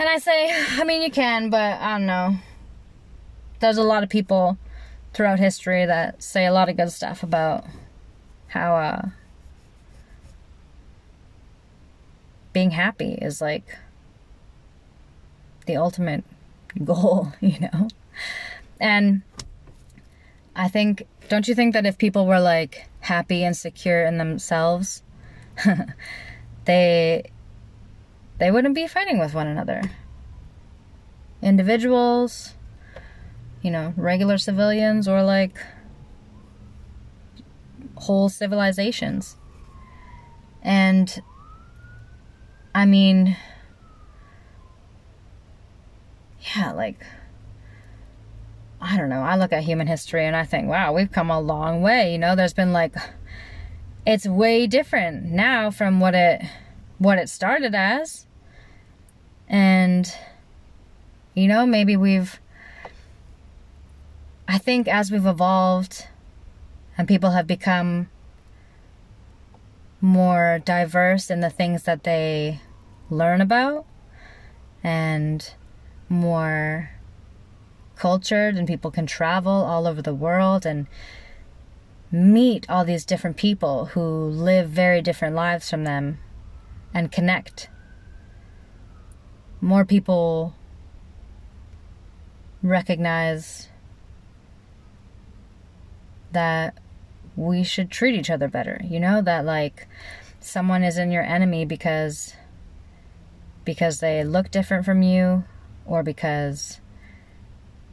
[0.00, 2.34] And I say, I mean, you can, but I don't know.
[3.60, 4.58] There's a lot of people
[5.14, 7.64] throughout history that say a lot of good stuff about
[8.48, 9.08] how uh
[12.52, 13.78] being happy is like
[15.66, 16.24] the ultimate
[16.84, 17.88] goal, you know?
[18.80, 19.22] And
[20.56, 25.02] I think don't you think that if people were like happy and secure in themselves,
[26.64, 27.30] they
[28.38, 29.82] they wouldn't be fighting with one another.
[31.42, 32.54] Individuals,
[33.62, 35.56] you know, regular civilians or like
[38.00, 39.36] whole civilizations.
[40.62, 41.22] And
[42.74, 43.36] I mean,
[46.56, 47.04] yeah, like,
[48.80, 49.22] I don't know.
[49.22, 52.12] I look at human history and I think, wow, we've come a long way.
[52.12, 52.94] You know, there's been like,
[54.06, 56.42] it's way different now from what it
[56.98, 58.26] what it started as.
[59.48, 60.12] And
[61.34, 62.40] you know, maybe we've
[64.46, 66.06] I think as we've evolved
[66.98, 68.10] and people have become
[70.00, 72.60] more diverse in the things that they
[73.08, 73.86] learn about
[74.82, 75.54] and
[76.08, 76.90] more
[77.96, 80.86] cultured and people can travel all over the world and
[82.10, 86.18] meet all these different people who live very different lives from them
[86.94, 87.68] and connect.
[89.60, 90.54] More people
[92.62, 93.68] recognize
[96.32, 96.78] that
[97.38, 98.80] we should treat each other better.
[98.84, 99.86] You know that like
[100.40, 102.34] someone isn't your enemy because
[103.64, 105.44] because they look different from you
[105.86, 106.80] or because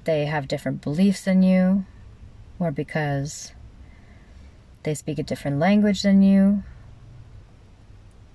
[0.06, 1.86] they have different beliefs than you
[2.58, 3.54] or because
[4.84, 6.64] they speak a different language than you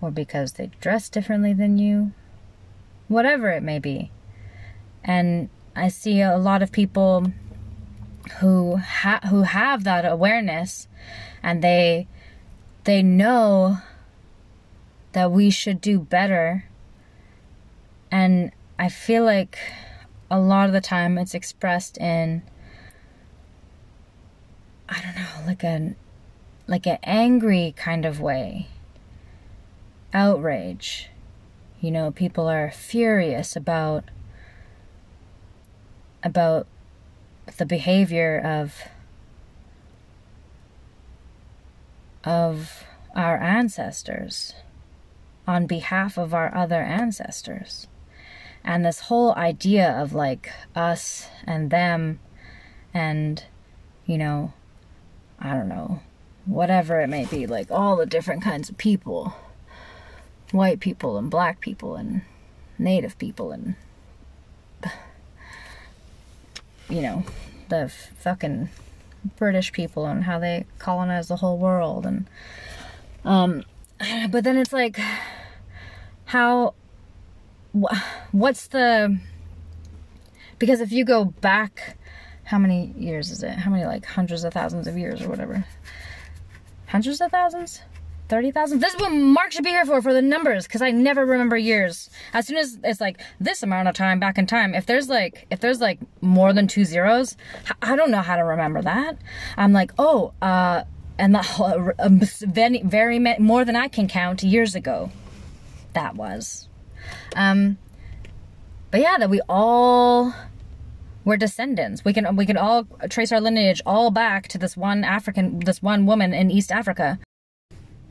[0.01, 2.13] or because they dress differently than you
[3.09, 4.11] whatever it may be
[5.05, 7.33] and i see a lot of people
[8.39, 10.89] who ha- who have that awareness
[11.43, 12.07] and they
[12.85, 13.79] they know
[15.13, 16.65] that we should do better.
[18.11, 19.59] And i feel like
[20.31, 22.43] a lot of the time it's expressed in
[24.89, 25.95] i don't know like a
[26.71, 28.69] like an angry kind of way.
[30.15, 31.11] Outrage.
[31.81, 34.05] You know people are furious about
[36.23, 36.69] about
[37.57, 38.75] the behavior of
[42.25, 42.85] of
[43.15, 44.55] our ancestors
[45.47, 47.87] on behalf of our other ancestors.
[48.63, 52.21] And this whole idea of like us and them
[52.93, 53.43] and,
[54.05, 54.53] you know,
[55.39, 56.01] I don't know,
[56.45, 59.35] whatever it may be, like all the different kinds of people
[60.53, 62.23] white people and black people and
[62.79, 63.75] native people and
[66.91, 67.25] you know,
[67.69, 68.69] the fucking
[69.37, 72.27] British people and how they colonized the whole world and
[73.25, 73.63] um
[74.31, 74.99] but then it's like
[76.27, 76.75] how
[78.33, 79.19] what's the
[80.59, 81.97] because if you go back
[82.51, 83.53] how many years is it?
[83.53, 85.65] How many like hundreds of thousands of years or whatever?
[86.89, 87.81] Hundreds of thousands
[88.31, 88.79] 30,000?
[88.81, 91.57] This is what Mark should be here for, for the numbers, because I never remember
[91.57, 92.09] years.
[92.33, 95.47] As soon as it's like this amount of time back in time, if there's like,
[95.51, 97.37] if there's like more than two zeros,
[97.83, 99.19] I don't know how to remember that.
[99.57, 100.85] I'm like, oh, uh,
[101.19, 102.09] and the, uh,
[102.47, 105.11] very, very, more than I can count years ago.
[105.93, 106.69] That was.
[107.37, 107.77] Um,
[108.91, 110.33] but yeah, that we all
[111.25, 112.05] were descendants.
[112.05, 115.83] We can we can all trace our lineage all back to this one African, this
[115.83, 117.19] one woman in East Africa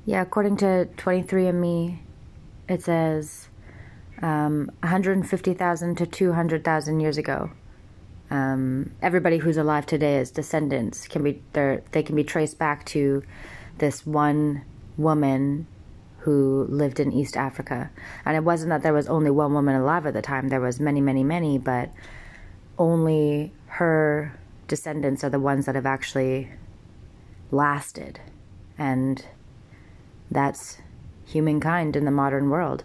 [0.09, 1.99] yeah, according to 23andMe,
[2.67, 3.47] it says
[4.23, 7.51] um, 150,000 to 200,000 years ago.
[8.31, 13.21] Um, everybody who's alive today is descendants can be they can be traced back to
[13.77, 14.63] this one
[14.97, 15.67] woman
[16.21, 17.91] who lived in East Africa.
[18.25, 20.79] And it wasn't that there was only one woman alive at the time, there was
[20.79, 21.91] many, many, many, but
[22.79, 26.49] only her descendants are the ones that have actually
[27.51, 28.19] lasted.
[28.75, 29.23] And
[30.31, 30.79] that's
[31.25, 32.83] humankind in the modern world.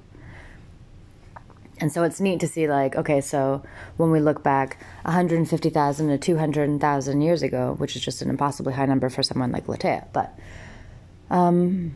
[1.79, 3.63] And so it's neat to see, like, okay, so
[3.97, 8.87] when we look back 150,000 to 200,000 years ago, which is just an impossibly high
[8.87, 10.39] number for someone like Latea, but
[11.31, 11.95] um,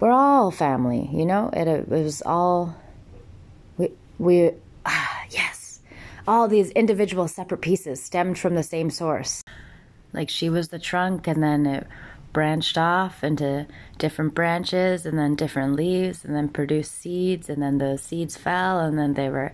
[0.00, 1.50] we're all family, you know?
[1.52, 2.74] It, it was all,
[3.78, 4.50] we, we
[4.84, 5.80] ah, yes,
[6.26, 9.42] all these individual separate pieces stemmed from the same source.
[10.12, 11.86] Like she was the trunk, and then it
[12.32, 13.66] branched off into
[13.98, 18.80] different branches, and then different leaves, and then produced seeds, and then the seeds fell,
[18.80, 19.52] and then they were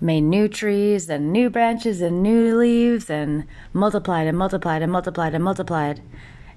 [0.00, 5.34] made new trees and new branches and new leaves and multiplied and multiplied and multiplied
[5.34, 6.00] and multiplied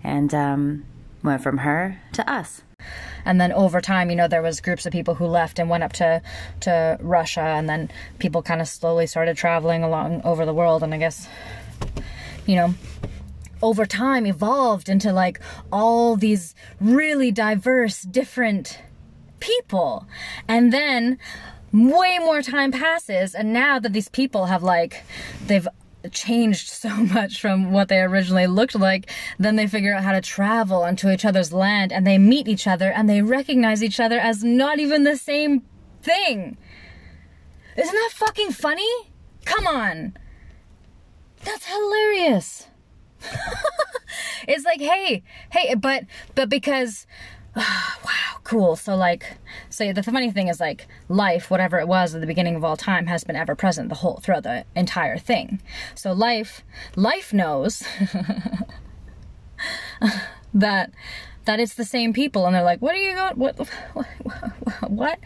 [0.04, 0.86] and um,
[1.24, 2.62] went from her to us.
[3.26, 5.84] And then over time you know there was groups of people who left and went
[5.84, 6.22] up to
[6.62, 10.94] to Russia and then people kind of slowly started traveling along over the world and
[10.94, 11.28] I guess
[12.46, 12.74] you know
[13.64, 15.40] over time evolved into like
[15.72, 18.80] all these really diverse different
[19.40, 20.06] people
[20.48, 21.18] and then
[21.72, 25.04] way more time passes and now that these people have like
[25.48, 25.68] they've
[26.12, 29.10] changed so much from what they originally looked like.
[29.40, 32.68] Then they figure out how to travel onto each other's land and they meet each
[32.68, 35.64] other and they recognize each other as not even the same
[36.02, 36.58] thing.
[37.78, 38.90] Isn't that fucking funny?
[39.46, 40.18] Come on.
[41.44, 42.68] That's hilarious.
[44.48, 46.06] it's like, hey, hey, but
[46.36, 47.08] but because
[47.56, 47.64] wow,
[48.44, 48.76] cool.
[48.76, 49.38] So like,
[49.70, 52.78] so the funny thing is like life, whatever it was at the beginning of all
[52.78, 55.62] time, has been ever present the whole throughout the entire thing.
[55.96, 56.64] So life,
[56.96, 57.84] life knows
[60.54, 60.92] that
[61.46, 63.36] that it's the same people, and they're like, what are you going?
[63.38, 63.58] What?
[63.94, 64.08] What?
[64.90, 65.20] what?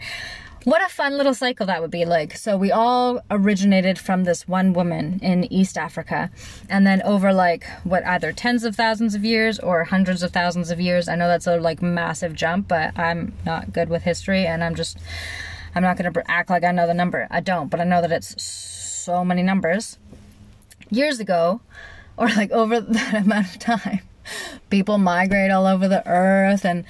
[0.68, 2.36] What a fun little cycle that would be like.
[2.36, 6.30] So we all originated from this one woman in East Africa.
[6.68, 10.70] And then over like what either tens of thousands of years or hundreds of thousands
[10.70, 11.08] of years.
[11.08, 14.74] I know that's a like massive jump, but I'm not good with history and I'm
[14.74, 14.98] just
[15.74, 17.26] I'm not going to act like I know the number.
[17.30, 19.96] I don't, but I know that it's so many numbers.
[20.90, 21.62] Years ago
[22.18, 24.00] or like over that amount of time,
[24.68, 26.84] people migrate all over the earth and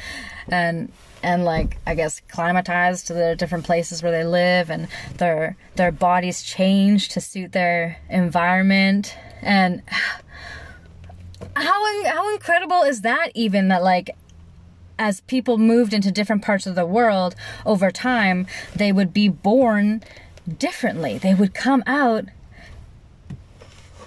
[0.49, 0.91] and
[1.23, 5.93] and like I guess climatized to the different places where they live and their their
[5.93, 9.17] bodies change to suit their environment.
[9.43, 9.83] And
[11.57, 14.11] how how incredible is that even that like
[14.99, 20.03] as people moved into different parts of the world over time they would be born
[20.59, 21.19] differently.
[21.19, 22.27] They would come out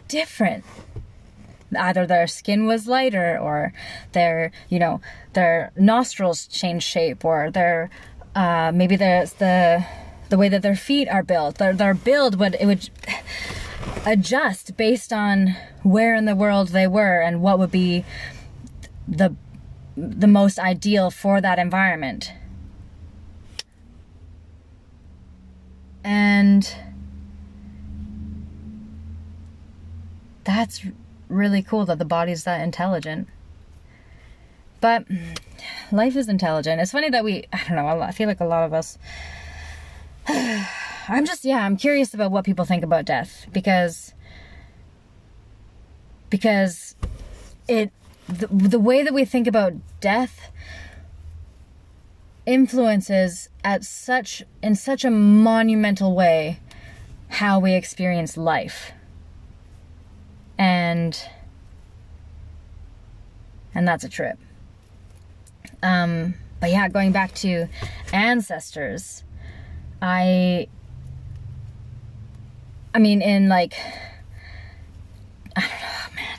[0.07, 0.65] different
[1.77, 3.73] either their skin was lighter or
[4.11, 5.01] their you know
[5.33, 7.89] their nostrils changed shape or their
[8.35, 9.85] uh, maybe there's the
[10.29, 11.57] the way that their feet are built.
[11.57, 12.89] Their, their build would it would
[14.05, 18.03] adjust based on where in the world they were and what would be
[19.07, 19.35] the
[19.95, 22.33] the most ideal for that environment.
[26.03, 26.73] And
[30.43, 30.83] that's
[31.31, 33.27] really cool that the body's that intelligent.
[34.79, 35.05] But
[35.91, 36.81] life is intelligent.
[36.81, 38.97] It's funny that we, I don't know, I feel like a lot of us.
[40.27, 44.13] I'm just, yeah, I'm curious about what people think about death because.
[46.29, 46.95] Because
[47.67, 47.91] it.
[48.27, 50.51] The, the way that we think about death
[52.45, 56.59] influences at such in such a monumental way
[57.27, 58.91] how we experience life
[60.61, 61.19] and
[63.73, 64.37] and that's a trip.
[65.81, 67.67] Um, but yeah, going back to
[68.13, 69.23] ancestors,
[70.03, 70.67] I
[72.93, 73.73] I mean in like
[75.55, 76.37] I don't know, man.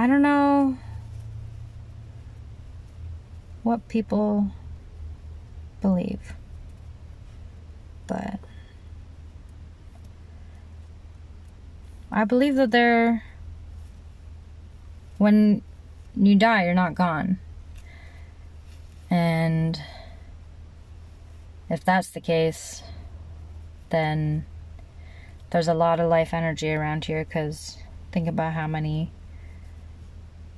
[0.00, 0.78] I don't know
[3.64, 4.52] what people
[5.82, 6.34] believe.
[8.06, 8.38] But
[12.10, 13.22] I believe that there,
[15.18, 15.62] when
[16.16, 17.38] you die, you're not gone.
[19.10, 19.80] And
[21.68, 22.82] if that's the case,
[23.90, 24.46] then
[25.50, 27.78] there's a lot of life energy around here because
[28.12, 29.10] think about how many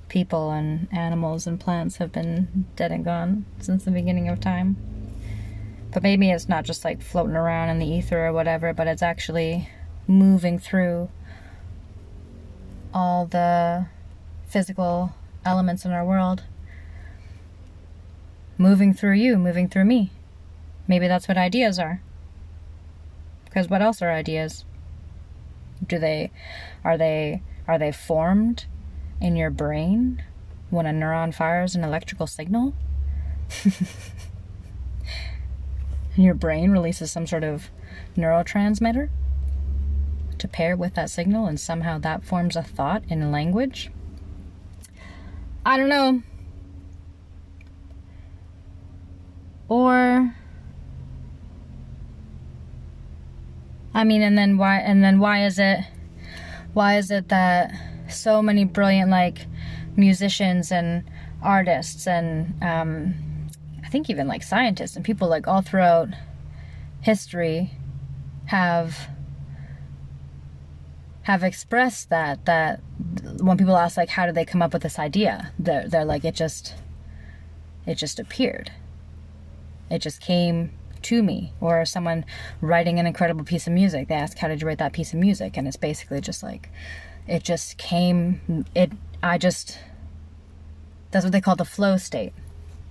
[0.09, 4.77] people and animals and plants have been dead and gone since the beginning of time.
[5.93, 9.03] But maybe it's not just like floating around in the ether or whatever, but it's
[9.03, 9.69] actually
[10.07, 11.09] moving through
[12.93, 13.87] all the
[14.47, 15.13] physical
[15.45, 16.45] elements in our world.
[18.59, 20.11] Moving through you, moving through me.
[20.87, 22.03] Maybe that's what ideas are.
[23.45, 24.65] Because what else are ideas?
[25.87, 26.31] Do they
[26.85, 28.67] are they are they formed
[29.21, 30.23] in your brain
[30.69, 32.75] when a neuron fires an electrical signal?
[36.17, 37.71] Your brain releases some sort of
[38.17, 39.09] neurotransmitter
[40.41, 43.91] to pair with that signal, and somehow that forms a thought in language.
[45.65, 46.23] I don't know.
[49.69, 50.35] Or
[53.95, 54.79] I mean, and then why?
[54.79, 55.81] And then why is it?
[56.73, 57.73] Why is it that
[58.09, 59.47] so many brilliant like
[59.97, 61.05] musicians and
[61.43, 63.15] artists and um,
[63.85, 66.09] I think even like scientists and people like all throughout
[67.01, 67.73] history
[68.47, 69.09] have
[71.23, 72.81] have expressed that that
[73.41, 76.25] when people ask like how did they come up with this idea they're, they're like
[76.25, 76.75] it just
[77.87, 78.71] it just appeared.
[79.91, 80.71] It just came
[81.03, 81.53] to me.
[81.61, 82.25] Or someone
[82.61, 85.19] writing an incredible piece of music they ask how did you write that piece of
[85.19, 85.57] music?
[85.57, 86.71] And it's basically just like
[87.27, 88.91] it just came it
[89.23, 89.79] i just
[91.11, 92.33] that's what they call the flow state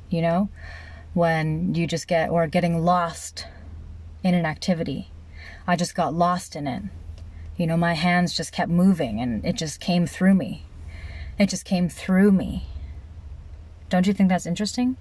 [0.09, 0.49] you know?
[1.13, 3.47] When you just get or getting lost
[4.23, 5.09] in an activity.
[5.67, 6.83] I just got lost in it
[7.59, 10.65] you know my hands just kept moving and it just came through me.
[11.37, 12.67] It just came through me.
[13.89, 14.97] Don't you think that's interesting?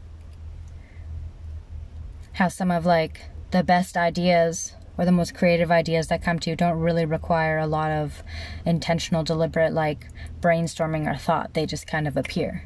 [2.33, 6.51] How some of like the best ideas or the most creative ideas that come to
[6.51, 8.23] you don't really require a lot of
[8.67, 10.09] intentional deliberate like
[10.41, 11.55] brainstorming or thought.
[11.55, 12.65] They just kind of appear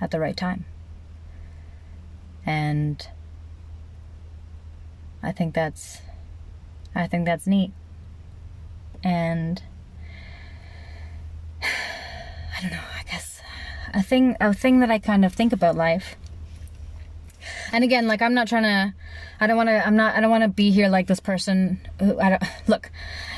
[0.00, 0.64] at the right time.
[2.44, 3.06] And
[5.22, 6.02] i think that's
[6.94, 7.72] i think that's neat
[9.04, 9.62] and
[11.62, 13.40] i don't know i guess
[13.94, 16.16] a thing a thing that i kind of think about life
[17.72, 18.94] and again like i'm not trying to
[19.40, 21.80] i don't want to i'm not i don't want to be here like this person
[21.98, 22.90] who i don't look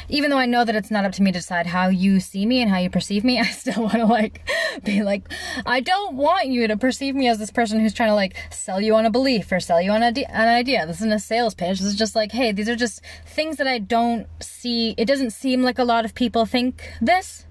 [0.09, 2.45] even though i know that it's not up to me to decide how you see
[2.47, 4.49] me and how you perceive me i still want to like
[4.85, 5.29] be like
[5.67, 8.81] i don't want you to perceive me as this person who's trying to like sell
[8.81, 10.87] you on a belief or sell you on an idea.
[10.87, 11.79] This isn't a sales pitch.
[11.79, 15.31] This is just like hey these are just things that i don't see it doesn't
[15.31, 17.47] seem like a lot of people think this.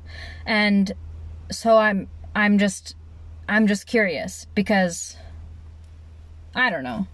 [0.45, 0.91] And
[1.51, 2.95] so i'm i'm just
[3.47, 5.17] i'm just curious because
[6.55, 7.07] I don't know.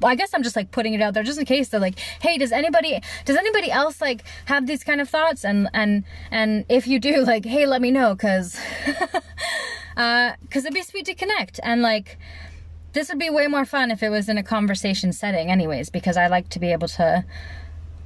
[0.00, 1.98] Well, I guess I'm just like putting it out there just in case they're like,
[2.20, 5.44] hey, does anybody does anybody else like have these kind of thoughts?
[5.44, 8.58] And and and if you do, like, hey, let me know, cause
[9.96, 12.18] uh, cause it'd be sweet to connect and like
[12.92, 16.16] this would be way more fun if it was in a conversation setting, anyways, because
[16.16, 17.24] I like to be able to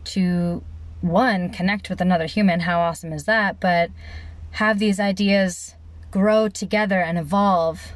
[0.03, 0.65] to
[1.01, 2.61] one connect with another human.
[2.61, 3.61] How awesome is that?
[3.61, 3.91] But
[4.53, 5.77] have these ideas
[6.11, 7.93] grow together and evolve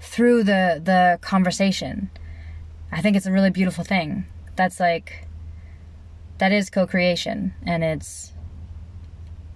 [0.00, 2.10] through the the conversation.
[2.90, 4.26] I think it's a really beautiful thing.
[4.56, 5.26] That's like
[6.38, 8.32] that is co-creation and it's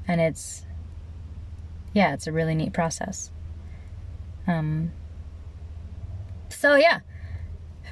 [0.07, 0.65] and it's
[1.93, 3.31] yeah, it's a really neat process.
[4.47, 4.93] Um
[6.49, 7.01] so yeah.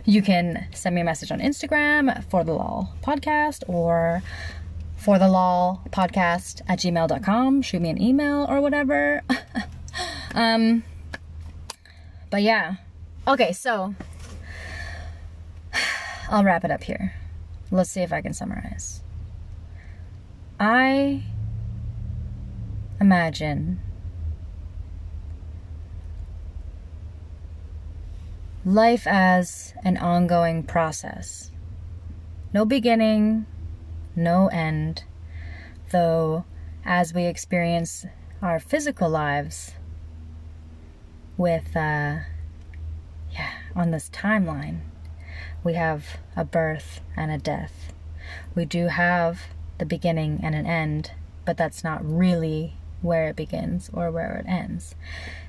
[0.04, 4.22] You can send me a message on Instagram for the lol podcast or
[4.96, 7.62] for the lol podcast at gmail.com.
[7.62, 9.22] Shoot me an email or whatever.
[10.34, 10.82] um
[12.30, 12.76] but yeah.
[13.26, 13.94] Okay, so
[16.30, 17.14] I'll wrap it up here.
[17.70, 19.02] Let's see if I can summarize.
[20.58, 21.22] I
[23.00, 23.80] imagine
[28.64, 31.50] life as an ongoing process.
[32.52, 33.46] No beginning,
[34.14, 35.04] no end,
[35.90, 36.44] though
[36.84, 38.04] as we experience
[38.42, 39.72] our physical lives,
[41.40, 42.18] with, uh,
[43.32, 44.80] yeah, on this timeline,
[45.64, 47.94] we have a birth and a death.
[48.54, 49.44] We do have
[49.78, 51.12] the beginning and an end,
[51.46, 54.94] but that's not really where it begins or where it ends.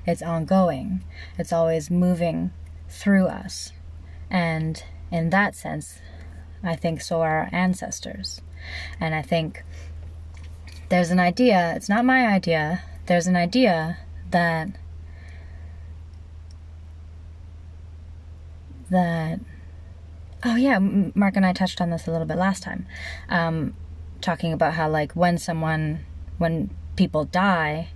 [0.06, 1.04] It's ongoing,
[1.36, 2.52] it's always moving
[2.88, 3.72] through us.
[4.30, 5.98] And in that sense,
[6.62, 8.40] I think so are our ancestors.
[8.98, 9.62] And I think
[10.88, 13.98] there's an idea, it's not my idea, there's an idea
[14.30, 14.70] that
[18.92, 19.40] that
[20.44, 22.86] oh yeah mark and i touched on this a little bit last time
[23.28, 23.74] um,
[24.20, 26.04] talking about how like when someone
[26.38, 27.88] when people die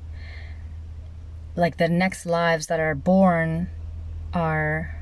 [1.56, 3.68] like the next lives that are born
[4.32, 4.96] are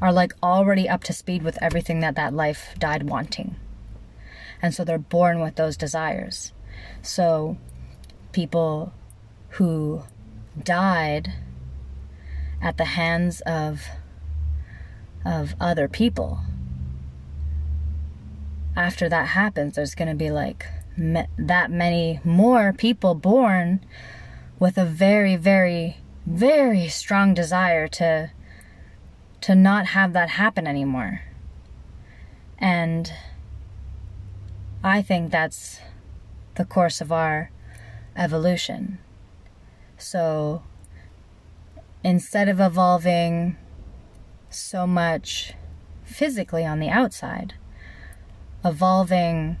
[0.00, 3.54] are like already up to speed with everything that that life died wanting.
[4.60, 6.52] And so they're born with those desires.
[7.02, 7.56] So
[8.32, 8.92] people
[9.50, 10.02] who
[10.60, 11.32] died
[12.60, 13.86] at the hands of
[15.24, 16.40] of other people.
[18.76, 20.66] After that happens there's going to be like
[20.96, 23.84] me- that many more people born
[24.58, 28.30] with a very very very strong desire to
[29.40, 31.22] to not have that happen anymore.
[32.58, 33.12] And
[34.84, 35.80] i think that's
[36.54, 37.50] the course of our
[38.16, 38.98] evolution.
[39.96, 40.62] So
[42.04, 43.56] instead of evolving
[44.54, 45.54] so much
[46.04, 47.54] physically on the outside,
[48.64, 49.56] evolving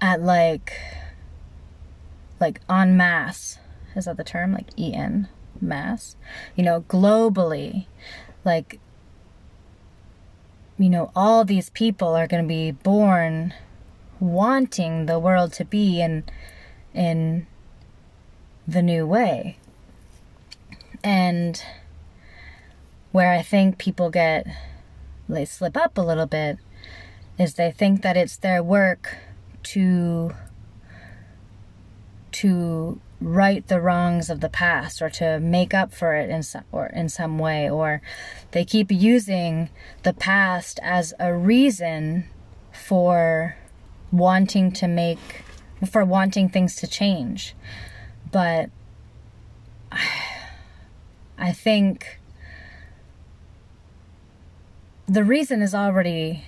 [0.00, 0.80] at like
[2.40, 3.58] like en masse
[3.96, 4.52] is that the term?
[4.52, 5.28] Like en
[5.60, 6.16] mass
[6.56, 7.86] you know globally
[8.44, 8.80] like
[10.76, 13.54] you know all these people are going to be born
[14.20, 16.24] wanting the world to be in
[16.92, 17.46] in
[18.66, 19.58] the new way.
[21.02, 21.62] And
[23.14, 24.44] where I think people get,
[25.28, 26.58] they slip up a little bit,
[27.38, 29.18] is they think that it's their work
[29.74, 30.34] to
[32.32, 36.64] to right the wrongs of the past or to make up for it in some
[36.72, 38.02] or in some way or
[38.50, 39.70] they keep using
[40.02, 42.24] the past as a reason
[42.72, 43.54] for
[44.10, 45.44] wanting to make
[45.88, 47.54] for wanting things to change.
[48.32, 48.70] But
[51.38, 52.18] I think
[55.06, 56.44] the reason is already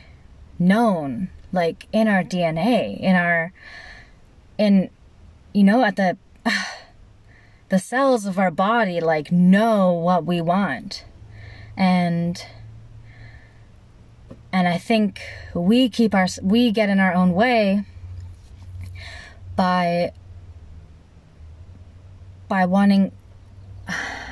[0.59, 3.53] known, like in our DNA, in our,
[4.59, 4.91] in,
[5.53, 6.17] you know, at the,
[7.69, 11.05] the cells of our body, like know what we want.
[11.77, 12.43] And,
[14.53, 15.21] and I think
[15.55, 17.85] we keep our, we get in our own way
[19.55, 20.13] by,
[22.49, 23.13] by wanting,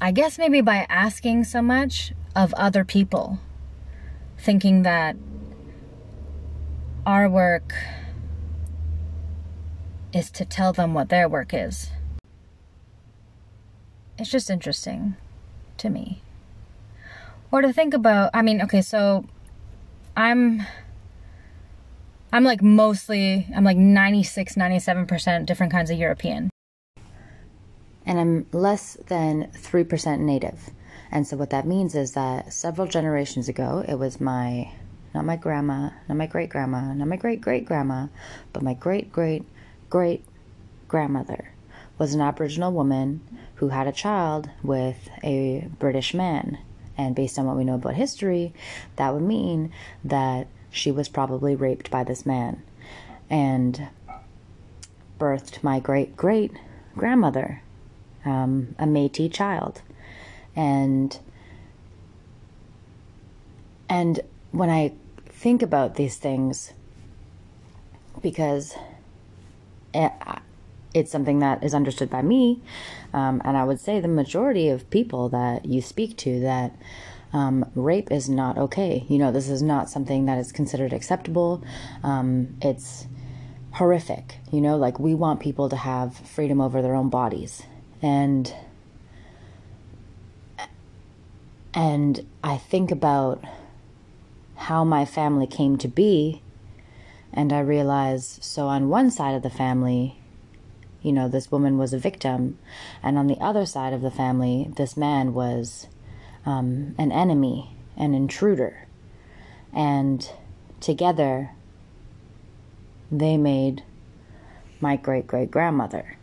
[0.00, 3.38] I guess maybe by asking so much of other people,
[4.38, 5.16] thinking that
[7.06, 7.72] our work
[10.12, 11.90] is to tell them what their work is.
[14.18, 15.16] It's just interesting
[15.78, 16.22] to me.
[17.50, 19.24] Or to think about, I mean, okay, so
[20.16, 20.62] I'm
[22.32, 26.50] I'm like mostly I'm like 96 97% different kinds of European
[28.06, 30.70] and I'm less than 3% native.
[31.10, 34.72] And so what that means is that several generations ago, it was my,
[35.14, 38.06] not my grandma, not my great grandma, not my great great grandma,
[38.52, 39.44] but my great great
[39.90, 40.24] great
[40.88, 41.52] grandmother
[41.98, 43.20] was an Aboriginal woman
[43.56, 46.58] who had a child with a British man.
[46.98, 48.52] And based on what we know about history,
[48.96, 49.72] that would mean
[50.04, 52.62] that she was probably raped by this man
[53.30, 53.88] and
[55.18, 56.52] birthed my great great
[56.94, 57.62] grandmother
[58.26, 59.82] um, a Métis child,
[60.54, 61.18] and
[63.88, 64.20] and
[64.50, 64.92] when I
[65.26, 66.72] think about these things,
[68.20, 68.74] because
[69.94, 70.12] it,
[70.92, 72.60] it's something that is understood by me,
[73.14, 76.76] um, and I would say the majority of people that you speak to that.
[77.32, 79.04] Um, rape is not okay.
[79.08, 81.62] You know, this is not something that is considered acceptable.
[82.02, 83.06] Um, it's
[83.72, 84.36] horrific.
[84.50, 87.64] You know, like we want people to have freedom over their own bodies
[88.02, 88.54] and
[91.74, 93.44] and I think about
[94.56, 96.42] how my family came to be
[97.32, 100.18] and I realize so on one side of the family
[101.02, 102.58] you know this woman was a victim
[103.02, 105.86] and on the other side of the family this man was
[106.44, 108.86] um, an enemy an intruder.
[109.72, 110.28] And
[110.80, 111.50] together
[113.10, 113.82] they made
[114.80, 116.18] my great great grandmother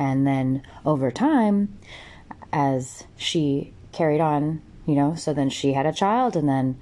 [0.00, 1.78] and then over time,
[2.54, 6.80] as she carried on, you know, so then she had a child, and then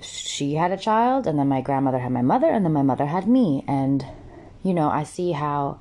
[0.00, 3.06] she had a child, and then my grandmother had my mother, and then my mother
[3.06, 3.64] had me.
[3.66, 4.06] And,
[4.62, 5.80] you know, I see how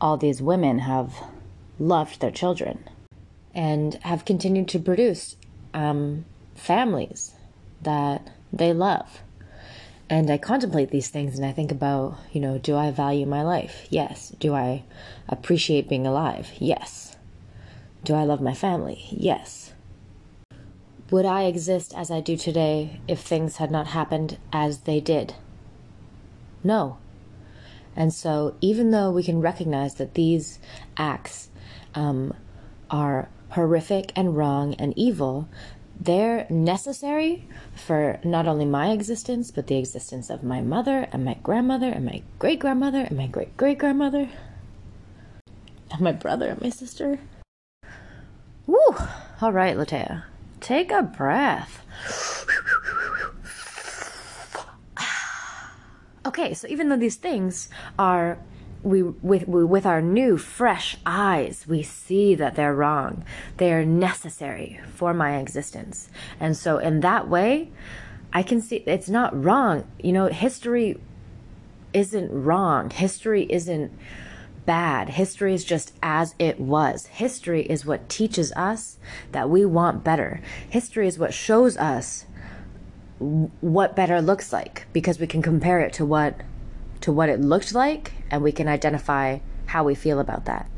[0.00, 1.14] all these women have
[1.80, 2.88] loved their children
[3.52, 5.34] and have continued to produce
[5.74, 6.24] um,
[6.54, 7.34] families
[7.82, 9.22] that they love.
[10.10, 13.42] And I contemplate these things and I think about, you know, do I value my
[13.42, 13.86] life?
[13.90, 14.30] Yes.
[14.40, 14.84] Do I
[15.28, 16.50] appreciate being alive?
[16.58, 17.16] Yes.
[18.04, 19.04] Do I love my family?
[19.10, 19.74] Yes.
[21.10, 25.34] Would I exist as I do today if things had not happened as they did?
[26.64, 26.98] No.
[27.96, 30.58] And so, even though we can recognize that these
[30.96, 31.48] acts
[31.94, 32.34] um,
[32.90, 35.48] are horrific and wrong and evil,
[36.00, 41.34] they're necessary for not only my existence, but the existence of my mother and my
[41.42, 44.28] grandmother and my great grandmother and my great great grandmother
[45.90, 47.18] and my brother and my sister.
[48.66, 48.96] Woo!
[49.40, 50.24] All right, Latea,
[50.60, 51.84] take a breath.
[56.26, 58.38] Okay, so even though these things are
[58.82, 63.24] we with with our new fresh eyes we see that they're wrong.
[63.56, 66.08] They are necessary for my existence.
[66.38, 67.70] And so in that way
[68.30, 69.86] i can see it's not wrong.
[70.02, 70.98] You know history
[71.92, 72.90] isn't wrong.
[72.90, 73.92] History isn't
[74.66, 75.08] bad.
[75.08, 77.06] History is just as it was.
[77.06, 78.98] History is what teaches us
[79.32, 80.42] that we want better.
[80.68, 82.26] History is what shows us
[83.18, 86.42] what better looks like because we can compare it to what
[87.08, 90.68] to what it looked like and we can identify how we feel about that.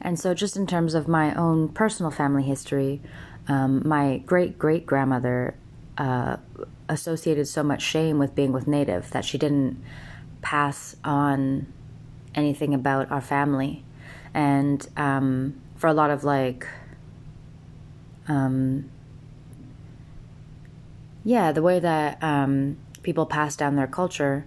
[0.00, 3.00] And so, just in terms of my own personal family history,
[3.46, 5.54] um, my great great grandmother
[5.98, 6.38] uh,
[6.88, 9.80] associated so much shame with being with Native that she didn't
[10.42, 11.72] pass on
[12.34, 13.84] anything about our family.
[14.34, 16.66] And um, for a lot of like,
[18.26, 18.90] um,
[21.22, 24.44] yeah, the way that um, people pass down their culture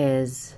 [0.00, 0.56] is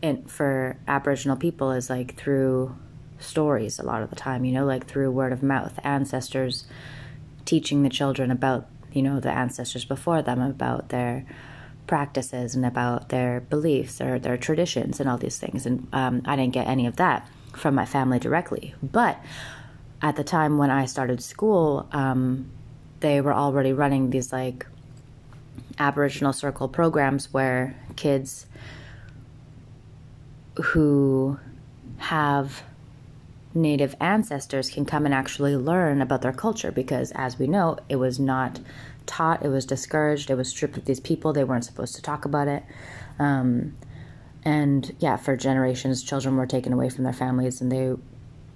[0.00, 2.74] in, for Aboriginal people is like through
[3.18, 6.64] stories a lot of the time, you know, like through word of mouth, ancestors
[7.44, 11.26] teaching the children about, you know, the ancestors before them, about their
[11.86, 15.66] practices and about their beliefs or their traditions and all these things.
[15.66, 18.74] And um, I didn't get any of that from my family directly.
[18.82, 19.22] But
[20.00, 22.50] at the time when I started school, um,
[23.00, 24.66] they were already running these like
[25.78, 28.46] Aboriginal Circle programs where kids
[30.62, 31.38] who
[31.98, 32.62] have
[33.54, 37.96] native ancestors can come and actually learn about their culture because, as we know, it
[37.96, 38.60] was not
[39.06, 42.24] taught, it was discouraged, it was stripped of these people, they weren't supposed to talk
[42.24, 42.62] about it.
[43.18, 43.76] Um,
[44.44, 47.94] and yeah, for generations, children were taken away from their families, and they,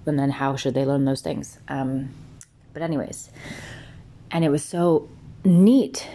[0.06, 1.58] and then how should they learn those things?
[1.68, 2.10] Um,
[2.72, 3.30] but anyways,
[4.30, 5.08] and it was so
[5.44, 6.08] neat.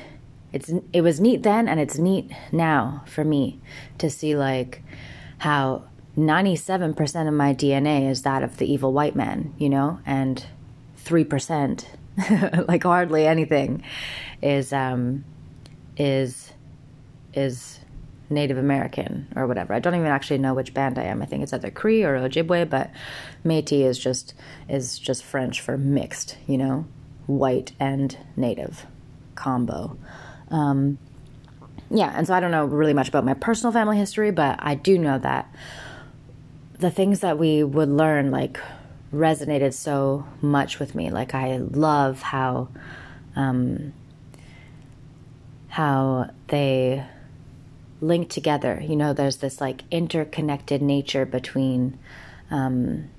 [0.52, 3.60] It's it was neat then, and it's neat now for me
[4.00, 4.82] to see like
[5.39, 5.84] how
[6.18, 10.45] 97% of my DNA is that of the evil white man, you know, and
[11.06, 11.86] 3%,
[12.68, 13.84] like hardly anything,
[14.41, 15.24] is um,
[15.97, 16.52] is
[17.34, 17.80] is
[18.30, 19.74] Native American or whatever.
[19.74, 21.22] I don't even actually know which band I am.
[21.22, 22.91] I think it's either Cree or Ojibwe, but
[23.45, 24.34] Métis is just
[24.68, 26.86] is just French for mixed, you know,
[27.28, 28.86] white and Native
[29.36, 29.97] combo.
[30.52, 30.97] Um,
[31.91, 34.76] yeah, and so I don't know really much about my personal family history, but I
[34.76, 35.54] do know that
[36.78, 38.60] the things that we would learn like
[39.14, 41.10] resonated so much with me.
[41.10, 42.70] Like I love how
[43.36, 43.93] um,
[45.70, 47.06] how they
[48.02, 48.82] link together.
[48.86, 51.97] You know, there's this like interconnected nature between
[52.52, 53.10] um,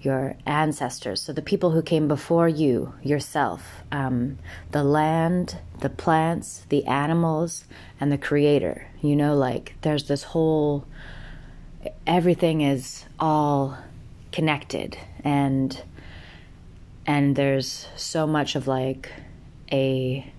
[0.00, 4.38] your ancestors, so the people who came before you, yourself, um,
[4.70, 7.64] the land, the plants, the animals,
[8.00, 8.86] and the creator.
[9.02, 10.86] You know, like there's this whole,
[12.06, 13.76] everything is all
[14.32, 15.82] connected and
[17.06, 19.10] and there's so much of like
[19.72, 20.32] a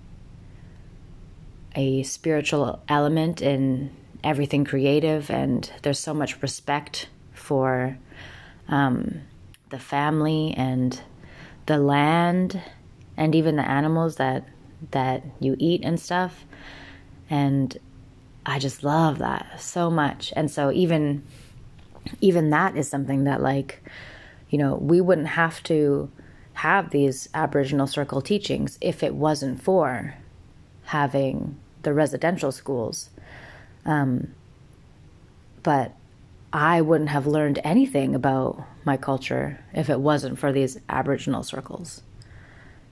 [1.76, 3.90] a spiritual element in
[4.24, 7.98] everything creative and there's so much respect for
[8.68, 9.22] um,
[9.72, 11.02] the family and
[11.66, 12.62] the land
[13.18, 14.46] and even the animals that
[14.92, 16.46] that you eat and stuff.
[17.30, 17.78] And
[18.46, 20.34] I just love that so much.
[20.36, 21.24] And so even
[22.20, 23.84] even that is something that like
[24.50, 26.12] you know we wouldn't have to
[26.54, 30.16] have these aboriginal circle teachings if it wasn't for
[30.86, 33.10] having the residential schools.
[33.86, 34.34] Um,
[35.64, 35.96] but
[36.52, 42.02] I wouldn't have learned anything about my culture if it wasn't for these Aboriginal circles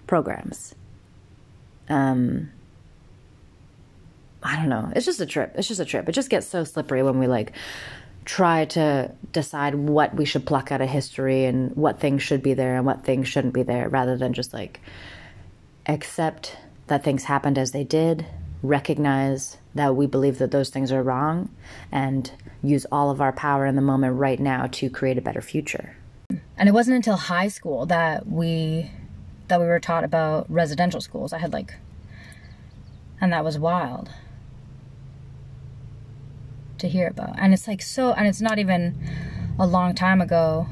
[0.07, 0.75] programs.
[1.89, 2.51] Um,
[4.41, 4.91] I don't know.
[4.95, 5.53] It's just a trip.
[5.55, 6.07] It's just a trip.
[6.07, 7.53] It just gets so slippery when we like
[8.25, 12.53] try to decide what we should pluck out of history and what things should be
[12.53, 14.79] there and what things shouldn't be there rather than just like
[15.87, 16.55] accept
[16.87, 18.25] that things happened as they did,
[18.61, 21.49] recognize that we believe that those things are wrong
[21.91, 22.31] and
[22.61, 25.95] use all of our power in the moment right now to create a better future.
[26.57, 28.91] And it wasn't until high school that we
[29.47, 31.33] that we were taught about residential schools.
[31.33, 31.73] I had like
[33.21, 34.09] and that was wild.
[36.79, 37.35] to hear about.
[37.37, 38.95] And it's like so, and it's not even
[39.57, 40.67] a long time ago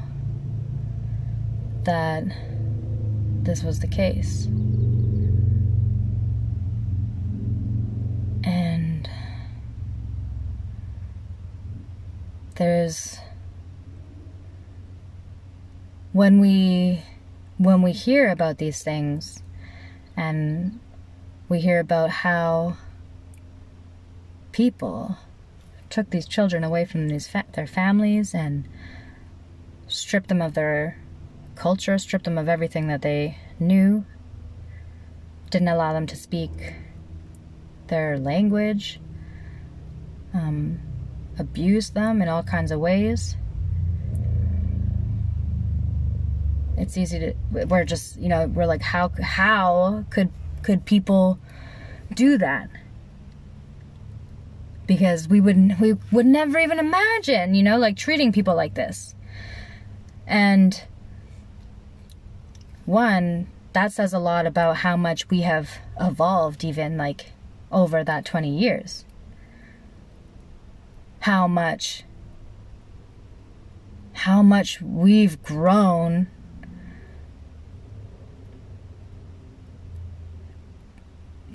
[1.84, 2.24] that
[3.42, 4.46] this was the case.
[8.44, 9.08] And
[12.58, 13.18] there's
[16.12, 17.02] when we
[17.56, 19.42] when we hear about these things
[20.16, 20.80] and
[21.48, 22.76] we hear about how
[24.50, 25.16] people
[25.88, 28.68] took these children away from these fa- their families and
[29.86, 30.98] stripped them of their
[31.54, 34.04] culture, stripped them of everything that they knew,
[35.50, 36.74] didn't allow them to speak
[37.86, 39.00] their language,
[40.34, 40.80] um,
[41.38, 43.36] abused them in all kinds of ways.
[46.76, 50.30] It's easy to we're just you know we're like how how could
[50.62, 51.38] could people
[52.14, 52.70] do that?
[54.86, 59.14] Because we wouldn't we would never even imagine you know like treating people like this,
[60.26, 60.84] and
[62.86, 67.32] one that says a lot about how much we have evolved even like
[67.70, 69.04] over that 20 years
[71.28, 72.04] how much
[74.24, 76.26] how much we've grown.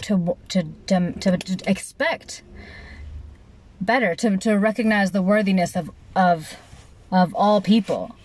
[0.04, 2.44] To to to, to, expect
[3.82, 6.56] better to, to recognize the worthiness of of
[7.12, 8.16] of all people.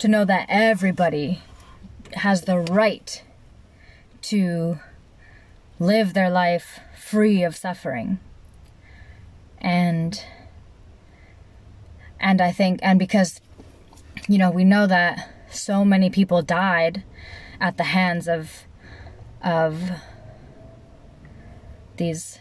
[0.00, 1.42] To know that everybody
[2.14, 3.22] has the right
[4.22, 4.80] to
[5.78, 8.18] live their life free of suffering.
[9.58, 10.24] And
[12.20, 13.40] and i think and because
[14.28, 17.02] you know we know that so many people died
[17.60, 18.64] at the hands of
[19.42, 19.90] of
[21.96, 22.38] these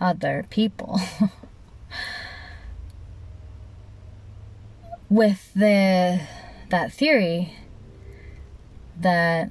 [0.00, 1.00] other people.
[5.08, 6.20] With the
[6.70, 7.56] that theory
[8.98, 9.50] that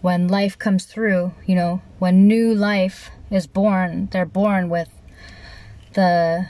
[0.00, 4.88] when life comes through, you know, when new life is born, they're born with
[5.96, 6.46] the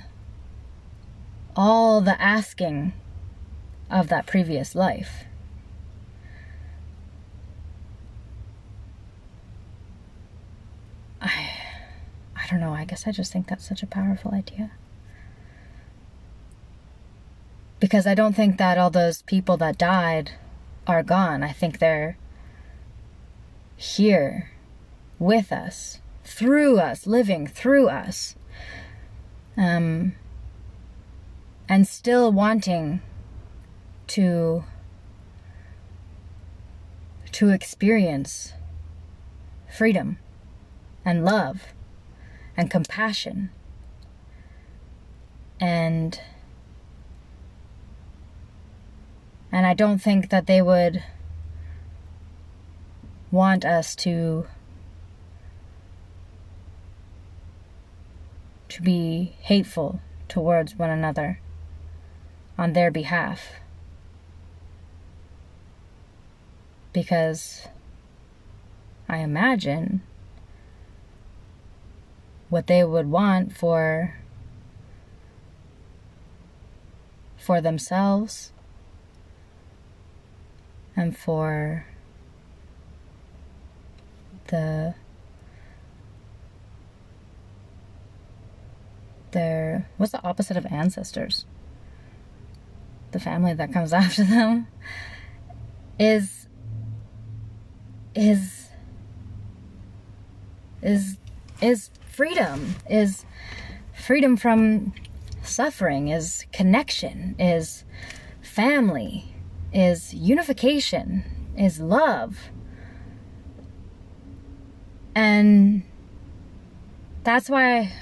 [1.57, 2.92] all the asking
[3.90, 5.24] of that previous life.
[11.20, 11.51] I
[12.36, 14.72] I don't know, I guess I just think that's such a powerful idea.
[17.80, 20.32] Because I don't think that all those people that died
[20.86, 21.42] are gone.
[21.42, 22.16] I think they're
[23.76, 24.51] here
[25.18, 28.34] with us, through us, living through us.
[29.57, 30.15] Um,
[31.69, 33.01] and still wanting
[34.09, 34.65] to
[37.33, 38.53] to experience
[39.69, 40.19] freedom
[41.05, 41.75] and love
[42.57, 43.51] and compassion.
[45.61, 46.21] And
[49.53, 51.03] and I don't think that they would
[53.31, 54.47] want us to
[58.77, 61.41] to be hateful towards one another
[62.59, 63.53] on their behalf.
[66.93, 67.68] Because
[69.09, 70.03] I imagine
[72.51, 74.18] what they would want for
[77.39, 78.53] for themselves
[80.95, 81.87] and for
[84.49, 84.95] the
[89.37, 91.45] their what's the opposite of ancestors?
[93.12, 94.66] The family that comes after them?
[95.99, 96.49] Is
[98.14, 98.68] is
[100.82, 101.18] is
[101.61, 103.26] is freedom is
[103.95, 104.95] freedom from
[105.43, 107.84] suffering is connection is
[108.41, 109.34] family
[109.72, 111.24] is unification
[111.59, 112.39] is love.
[115.14, 115.82] And
[117.22, 117.93] that's why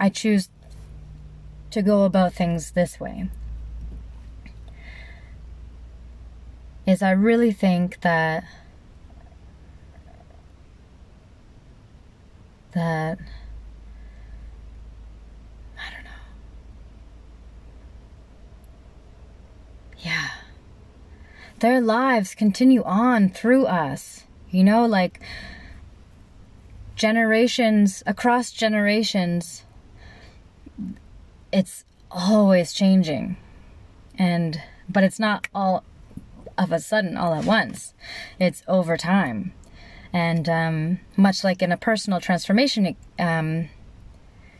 [0.00, 0.48] I choose
[1.70, 3.28] to go about things this way.
[6.86, 8.42] Is I really think that
[12.72, 13.18] that
[15.78, 16.10] I don't know.
[19.98, 20.30] Yeah
[21.60, 24.24] their lives continue on through us.
[24.50, 25.20] You know, like
[26.96, 29.64] generations across generations,
[31.52, 33.36] it's always changing.
[34.18, 35.84] And, but it's not all
[36.58, 37.94] of a sudden, all at once.
[38.38, 39.52] It's over time.
[40.12, 43.68] And um, much like in a personal transformation um,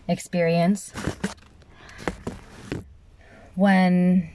[0.09, 0.93] experience,
[3.55, 4.31] when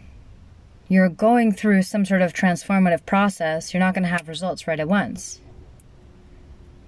[0.88, 4.80] you're going through some sort of transformative process, you're not going to have results right
[4.80, 5.40] at once.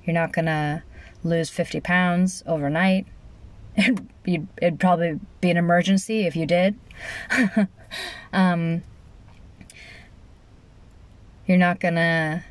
[0.03, 0.83] You're not going to
[1.23, 3.07] lose 50 pounds overnight.
[3.77, 6.77] It'd, it'd probably be an emergency if you did.
[8.33, 8.83] um,
[11.45, 12.43] you're not to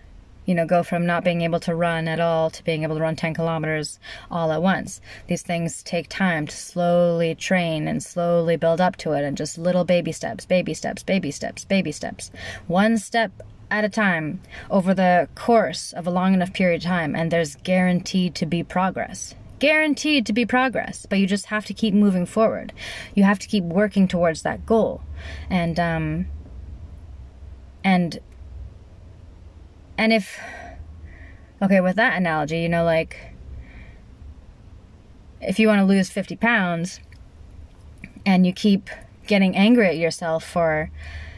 [0.47, 3.03] you know, go from not being able to run at all to being able to
[3.03, 3.99] run 10 kilometers
[4.31, 5.01] all at once.
[5.27, 9.59] These things take time to slowly train and slowly build up to it, and just
[9.59, 12.31] little baby steps, baby steps, baby steps, baby steps.
[12.69, 13.33] One step
[13.71, 17.57] at a time over the course of a long enough period of time, and there's
[17.57, 19.35] guaranteed to be progress.
[19.59, 22.73] Guaranteed to be progress, but you just have to keep moving forward.
[23.15, 25.03] You have to keep working towards that goal.
[25.49, 26.27] And, um,
[27.83, 28.21] and
[29.99, 30.39] and if,
[31.63, 33.17] okay, with that analogy, you know, like,
[35.41, 37.01] if you want to lose 50 pounds
[38.25, 38.91] and you keep
[39.27, 40.91] getting angry at yourself for,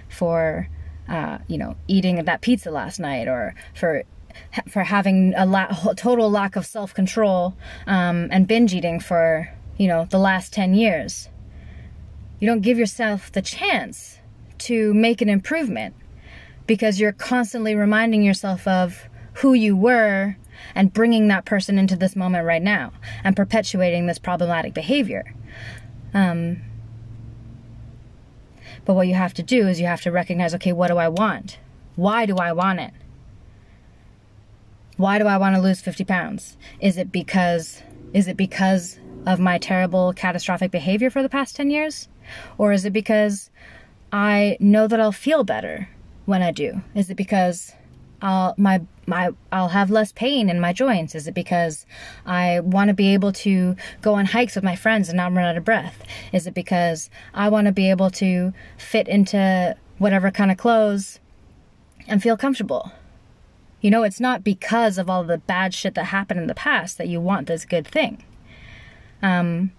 [0.09, 0.69] for,
[1.09, 4.03] uh, you know, eating that pizza last night or for
[4.69, 5.67] for having a la-
[5.97, 10.75] total lack of self control um, and binge eating for you know the last 10
[10.75, 11.29] years
[12.41, 14.19] you don't give yourself the chance
[14.59, 15.95] to make an improvement
[16.67, 20.37] because you're constantly reminding yourself of who you were
[20.75, 22.93] and bringing that person into this moment right now
[23.25, 25.35] and perpetuating this problematic behavior.
[26.13, 26.63] Um,
[28.85, 31.09] but what you have to do is you have to recognize okay, what do I
[31.09, 31.59] want?
[31.97, 32.93] Why do I want it?
[34.99, 36.57] Why do I want to lose 50 pounds?
[36.81, 37.83] Is it because
[38.13, 42.09] is it because of my terrible catastrophic behavior for the past 10 years?
[42.59, 43.51] Or is it because
[44.13, 45.89] I know that I'll feel better
[46.27, 46.83] when I do?
[46.97, 47.75] Is it because
[48.21, 51.15] I'll my my I'll have less pain in my joints?
[51.15, 51.87] Is it because
[52.27, 55.45] I want to be able to go on hikes with my friends and not run
[55.45, 56.03] out of breath?
[56.33, 61.21] Is it because I want to be able to fit into whatever kind of clothes
[62.09, 62.91] and feel comfortable?
[63.81, 66.99] You know, it's not because of all the bad shit that happened in the past
[66.99, 68.25] that you want this good thing.
[69.23, 69.73] Um,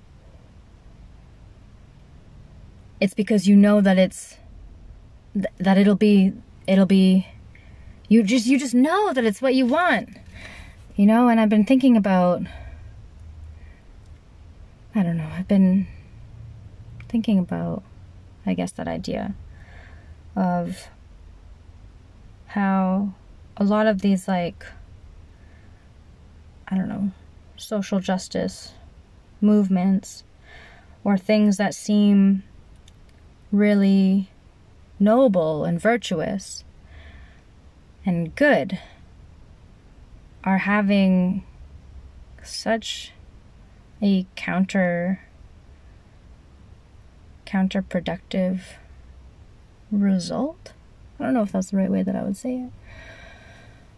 [3.00, 4.38] it's because you know that it's
[5.34, 6.34] th- that it'll be
[6.68, 7.28] it'll be
[8.08, 10.10] you just you just know that it's what you want
[10.96, 12.42] you know and i've been thinking about
[14.94, 15.88] i don't know i've been
[17.08, 17.84] thinking about
[18.46, 19.34] i guess that idea
[20.36, 20.88] of
[22.48, 23.14] how
[23.60, 24.66] a lot of these like
[26.68, 27.12] i don't know
[27.58, 28.74] social justice
[29.42, 30.24] movements
[31.04, 32.44] or things that seem
[33.52, 34.30] really
[35.00, 36.64] noble and virtuous
[38.06, 38.80] and good
[40.44, 41.44] are having
[42.44, 43.12] such
[44.02, 45.22] a counter
[47.46, 48.62] counterproductive
[49.92, 50.74] result.
[51.20, 52.72] I don't know if that's the right way that I would say it.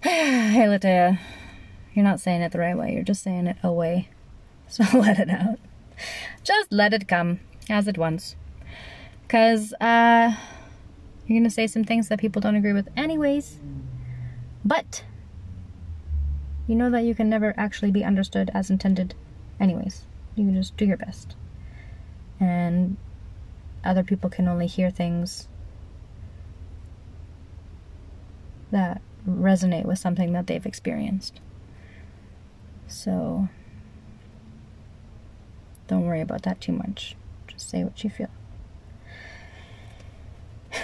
[0.03, 1.19] hey, Latea,
[1.93, 2.91] you're not saying it the right way.
[2.91, 4.09] You're just saying it away.
[4.67, 5.59] So let it out.
[6.45, 8.37] Just let it come as it wants.
[9.27, 10.33] Because, uh,
[11.27, 13.59] you're going to say some things that people don't agree with, anyways.
[14.63, 15.03] But
[16.67, 19.13] you know that you can never actually be understood as intended,
[19.59, 20.05] anyways.
[20.35, 21.35] You can just do your best.
[22.39, 22.95] And
[23.83, 25.49] other people can only hear things
[28.71, 31.39] that resonate with something that they've experienced.
[32.87, 33.47] So
[35.87, 37.15] don't worry about that too much.
[37.47, 38.29] Just say what you feel.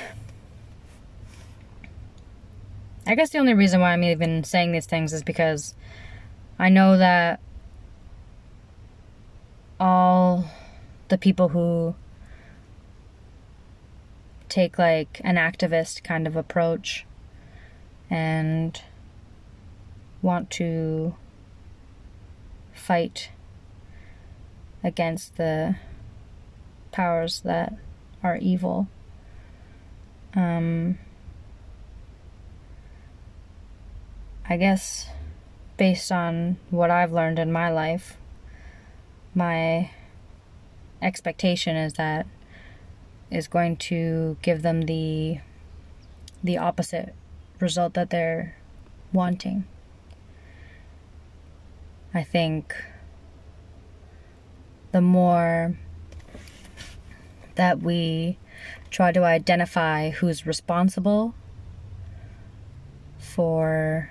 [3.07, 5.75] I guess the only reason why I'm even saying these things is because
[6.59, 7.39] I know that
[9.79, 10.45] all
[11.09, 11.95] the people who
[14.49, 17.05] take like an activist kind of approach
[18.09, 18.81] and
[20.21, 21.15] want to
[22.73, 23.31] fight
[24.83, 25.75] against the
[26.91, 27.73] powers that
[28.23, 28.87] are evil.
[30.35, 30.97] Um,
[34.49, 35.09] I guess
[35.77, 38.17] based on what I've learned in my life,
[39.35, 39.91] my
[41.01, 42.25] expectation is that
[43.29, 45.39] is going to give them the
[46.43, 47.13] the opposite
[47.59, 48.55] result that they're
[49.13, 49.65] wanting.
[52.13, 52.75] I think
[54.91, 55.77] the more
[57.55, 58.37] that we
[58.89, 61.35] try to identify who's responsible
[63.17, 64.09] for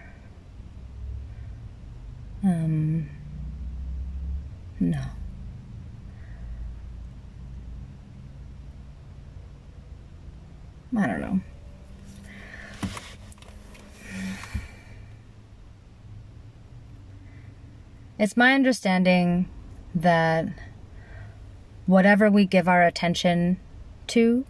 [2.47, 3.09] Um,
[4.79, 5.01] no.
[10.97, 11.41] I don't know.
[18.19, 19.49] It's my understanding
[19.95, 20.47] that
[21.85, 23.59] whatever we give our attention
[24.09, 24.47] to,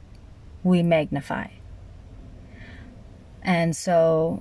[0.62, 1.48] we magnify.
[3.42, 4.40] And so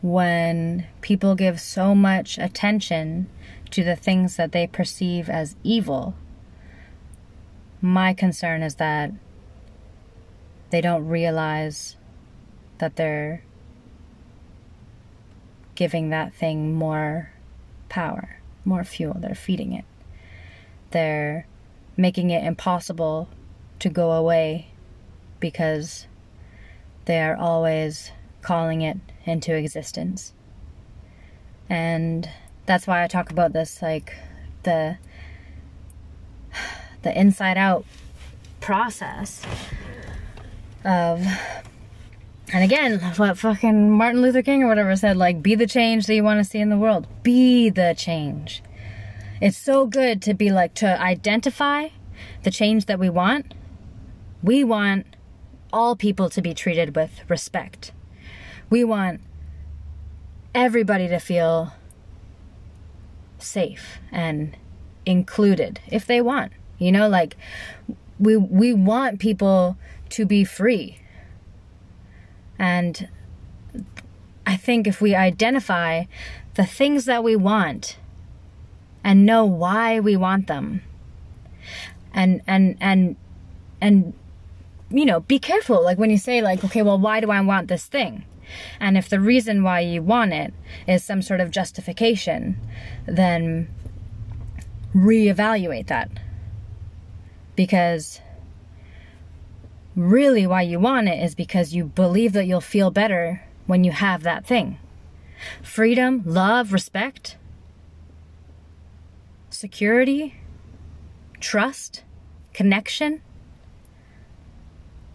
[0.00, 3.28] when people give so much attention
[3.70, 6.14] to the things that they perceive as evil,
[7.82, 9.12] my concern is that
[10.70, 11.96] they don't realize
[12.78, 13.42] that they're
[15.74, 17.30] giving that thing more
[17.90, 19.16] power, more fuel.
[19.18, 19.84] They're feeding it.
[20.92, 21.46] They're
[21.96, 23.28] making it impossible
[23.80, 24.68] to go away
[25.38, 26.06] because
[27.04, 30.32] they are always calling it into existence.
[31.68, 32.28] And
[32.66, 34.14] that's why I talk about this like
[34.62, 34.96] the
[37.02, 37.84] the inside out
[38.60, 39.42] process
[40.84, 41.24] of
[42.52, 46.14] and again, what fucking Martin Luther King or whatever said, like, be the change that
[46.14, 47.06] you want to see in the world.
[47.22, 48.62] Be the change.
[49.40, 51.88] It's so good to be like, to identify
[52.42, 53.54] the change that we want.
[54.42, 55.06] We want
[55.72, 57.92] all people to be treated with respect.
[58.68, 59.20] We want
[60.54, 61.74] everybody to feel
[63.38, 64.56] safe and
[65.06, 66.52] included if they want.
[66.78, 67.36] You know, like,
[68.18, 69.76] we, we want people
[70.10, 70.99] to be free
[72.60, 73.08] and
[74.46, 76.04] I think if we identify
[76.54, 77.96] the things that we want
[79.02, 80.82] and know why we want them
[82.12, 83.16] and and and
[83.80, 84.12] and
[84.90, 87.68] you know, be careful like when you say like, okay, well, why do I want
[87.68, 88.24] this thing?
[88.78, 90.52] And if the reason why you want it
[90.86, 92.60] is some sort of justification,
[93.06, 93.68] then
[94.94, 96.10] reevaluate that.
[97.56, 98.20] Because
[100.00, 103.92] really why you want it is because you believe that you'll feel better when you
[103.92, 104.78] have that thing.
[105.62, 107.36] Freedom, love, respect,
[109.48, 110.34] security,
[111.40, 112.02] trust,
[112.52, 113.22] connection.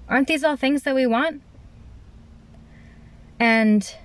[0.07, 1.41] Aren't these all things that we want?
[3.39, 3.95] And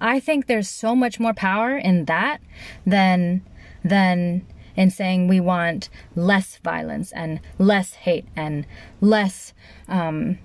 [0.00, 2.40] I think there's so much more power in that
[2.86, 3.42] than
[3.84, 4.46] than
[4.78, 8.64] in saying we want less violence and less hate and
[9.00, 9.52] less
[9.88, 10.38] um,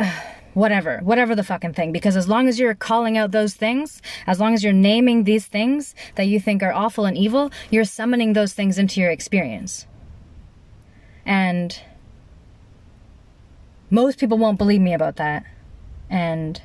[0.54, 1.92] whatever, whatever the fucking thing.
[1.92, 5.44] Because as long as you're calling out those things, as long as you're naming these
[5.44, 9.86] things that you think are awful and evil, you're summoning those things into your experience.
[11.26, 11.78] And
[13.90, 15.44] most people won't believe me about that.
[16.08, 16.62] And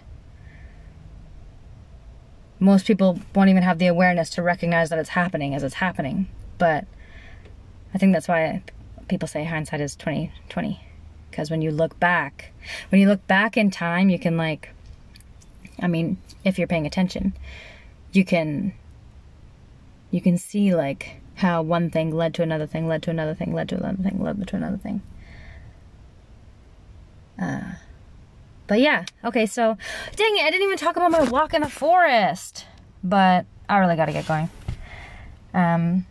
[2.62, 6.30] most people won't even have the awareness to recognize that it's happening as it's happening.
[6.64, 6.86] But
[7.94, 8.64] I think that's why
[9.10, 10.80] people say hindsight is 2020
[11.30, 12.54] because when you look back,
[12.88, 14.70] when you look back in time, you can like
[15.82, 17.34] I mean, if you're paying attention,
[18.14, 18.72] you can
[20.10, 23.54] you can see like how one thing led to another thing, led to another thing,
[23.54, 25.02] led to another thing, led to another thing.
[27.38, 27.74] Uh,
[28.68, 29.78] but yeah, okay, so
[30.16, 32.66] dang it, I didn't even talk about my walk in the forest.
[33.04, 34.50] But I really gotta get going.
[35.54, 36.06] Um,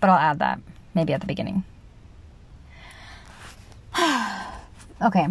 [0.00, 0.60] but I'll add that
[0.94, 1.64] maybe at the beginning.
[5.02, 5.28] okay,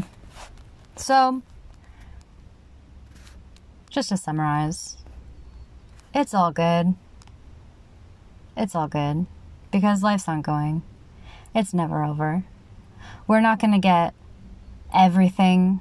[0.96, 1.42] so
[3.90, 4.98] just to summarize,
[6.14, 6.96] it's all good.
[8.56, 9.26] It's all good
[9.72, 10.84] because life's ongoing.
[11.56, 12.44] It's never over.
[13.28, 14.14] We're not going to get
[14.94, 15.80] everything.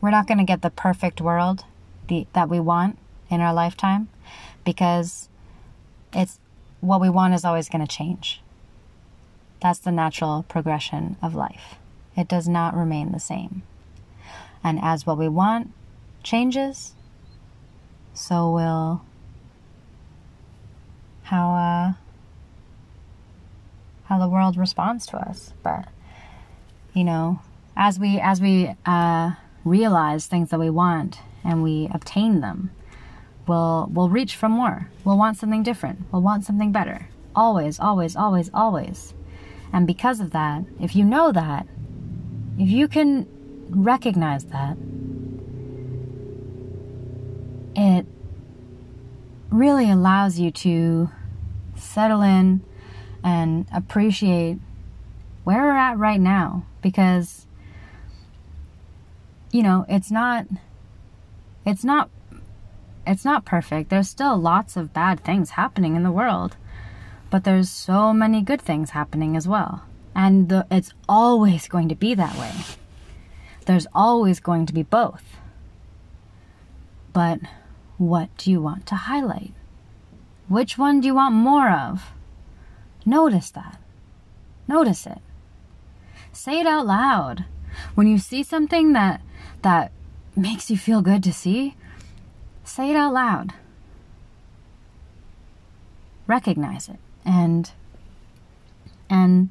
[0.00, 1.64] We're not going to get the perfect world
[2.08, 2.98] the, that we want
[3.28, 4.08] in our lifetime
[4.64, 5.28] because
[6.12, 6.38] it's
[6.86, 8.40] what we want is always going to change.
[9.60, 11.76] That's the natural progression of life.
[12.16, 13.62] It does not remain the same.
[14.62, 15.72] And as what we want
[16.22, 16.94] changes,
[18.14, 19.02] so will
[21.24, 21.92] how uh,
[24.04, 25.52] how the world responds to us.
[25.62, 25.88] But
[26.94, 27.40] you know,
[27.76, 29.32] as we as we uh,
[29.64, 32.70] realize things that we want and we obtain them,
[33.46, 34.90] we'll we'll reach for more.
[35.04, 36.00] We'll want something different.
[36.12, 37.08] We'll want something better.
[37.34, 39.14] Always, always, always, always.
[39.72, 41.66] And because of that, if you know that,
[42.58, 43.26] if you can
[43.68, 44.76] recognize that,
[47.74, 48.06] it
[49.50, 51.10] really allows you to
[51.76, 52.62] settle in
[53.22, 54.58] and appreciate
[55.44, 57.46] where we're at right now because
[59.52, 60.46] you know it's not
[61.64, 62.08] it's not
[63.06, 63.90] it's not perfect.
[63.90, 66.56] There's still lots of bad things happening in the world.
[67.30, 69.84] But there's so many good things happening as well.
[70.14, 72.52] And the, it's always going to be that way.
[73.66, 75.24] There's always going to be both.
[77.12, 77.40] But
[77.98, 79.52] what do you want to highlight?
[80.48, 82.12] Which one do you want more of?
[83.04, 83.78] Notice that.
[84.68, 85.18] Notice it.
[86.32, 87.44] Say it out loud.
[87.94, 89.20] When you see something that
[89.62, 89.92] that
[90.34, 91.75] makes you feel good to see,
[92.66, 93.52] say it out loud.
[96.26, 97.70] Recognize it and
[99.10, 99.50] and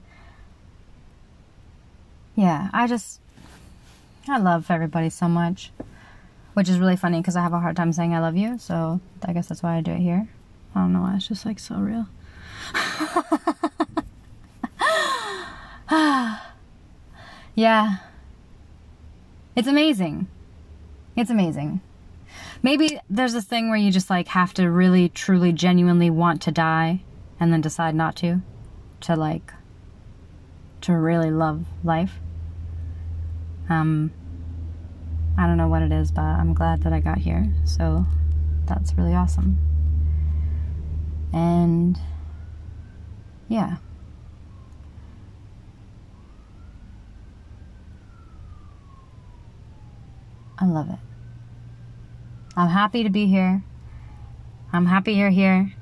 [2.36, 3.20] yeah, I just
[4.28, 5.72] I love everybody so much.
[6.54, 9.02] Which is really funny because I have a hard time saying I love you, so
[9.24, 10.30] I guess that's why I do it here.
[10.74, 12.08] I don't know why, it's just like so real.
[17.56, 17.98] yeah.
[19.56, 20.28] It's amazing.
[21.18, 21.82] It's amazing.
[22.66, 26.52] Maybe there's this thing where you just like have to really, truly, genuinely want to
[26.52, 27.04] die
[27.40, 28.42] and then decide not to.
[29.02, 29.54] To like,
[30.82, 32.18] to really love life.
[33.70, 34.12] Um,
[35.38, 37.54] I don't know what it is, but I'm glad that I got here.
[37.66, 38.04] So
[38.66, 39.60] that's really awesome.
[41.32, 42.00] And
[43.48, 43.76] yeah.
[50.58, 50.98] I love it.
[52.58, 53.64] I'm happy to be here.
[54.72, 55.74] I'm happy you're here.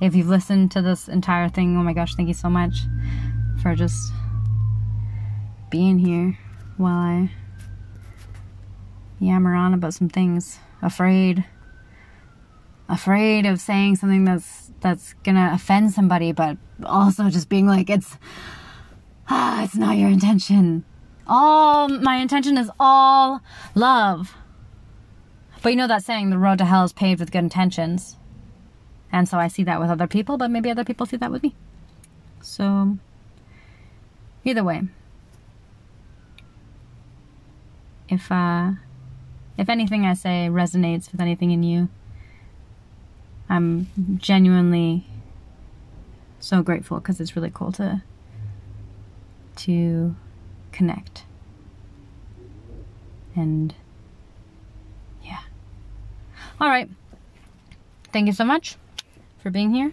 [0.00, 2.80] If you've listened to this entire thing, oh my gosh, thank you so much
[3.62, 4.12] for just
[5.70, 6.38] being here
[6.76, 7.30] while I
[9.18, 10.58] yammer on about some things.
[10.82, 11.44] Afraid.
[12.88, 18.18] Afraid of saying something that's that's gonna offend somebody, but also just being like, it's
[19.28, 20.84] ah, it's not your intention.
[21.26, 23.40] All my intention is all
[23.74, 24.34] love.
[25.62, 28.16] But you know that saying, the road to hell is paved with good intentions.
[29.12, 31.42] And so I see that with other people, but maybe other people see that with
[31.42, 31.54] me.
[32.40, 32.96] So,
[34.44, 34.82] either way,
[38.08, 38.72] if uh,
[39.58, 41.88] if anything I say resonates with anything in you,
[43.50, 43.88] I'm
[44.18, 45.04] genuinely
[46.38, 48.02] so grateful because it's really cool to
[49.56, 50.16] to
[50.72, 51.24] connect.
[53.36, 53.74] And.
[56.60, 56.90] All right.
[58.12, 58.76] Thank you so much
[59.42, 59.92] for being here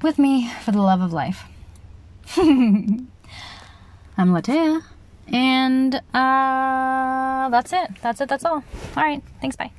[0.00, 1.44] with me for the love of life.
[2.36, 3.08] I'm
[4.16, 4.82] Latea.
[5.28, 7.90] And uh, that's it.
[8.00, 8.28] That's it.
[8.30, 8.64] That's all.
[8.96, 9.22] All right.
[9.42, 9.56] Thanks.
[9.56, 9.72] Bye.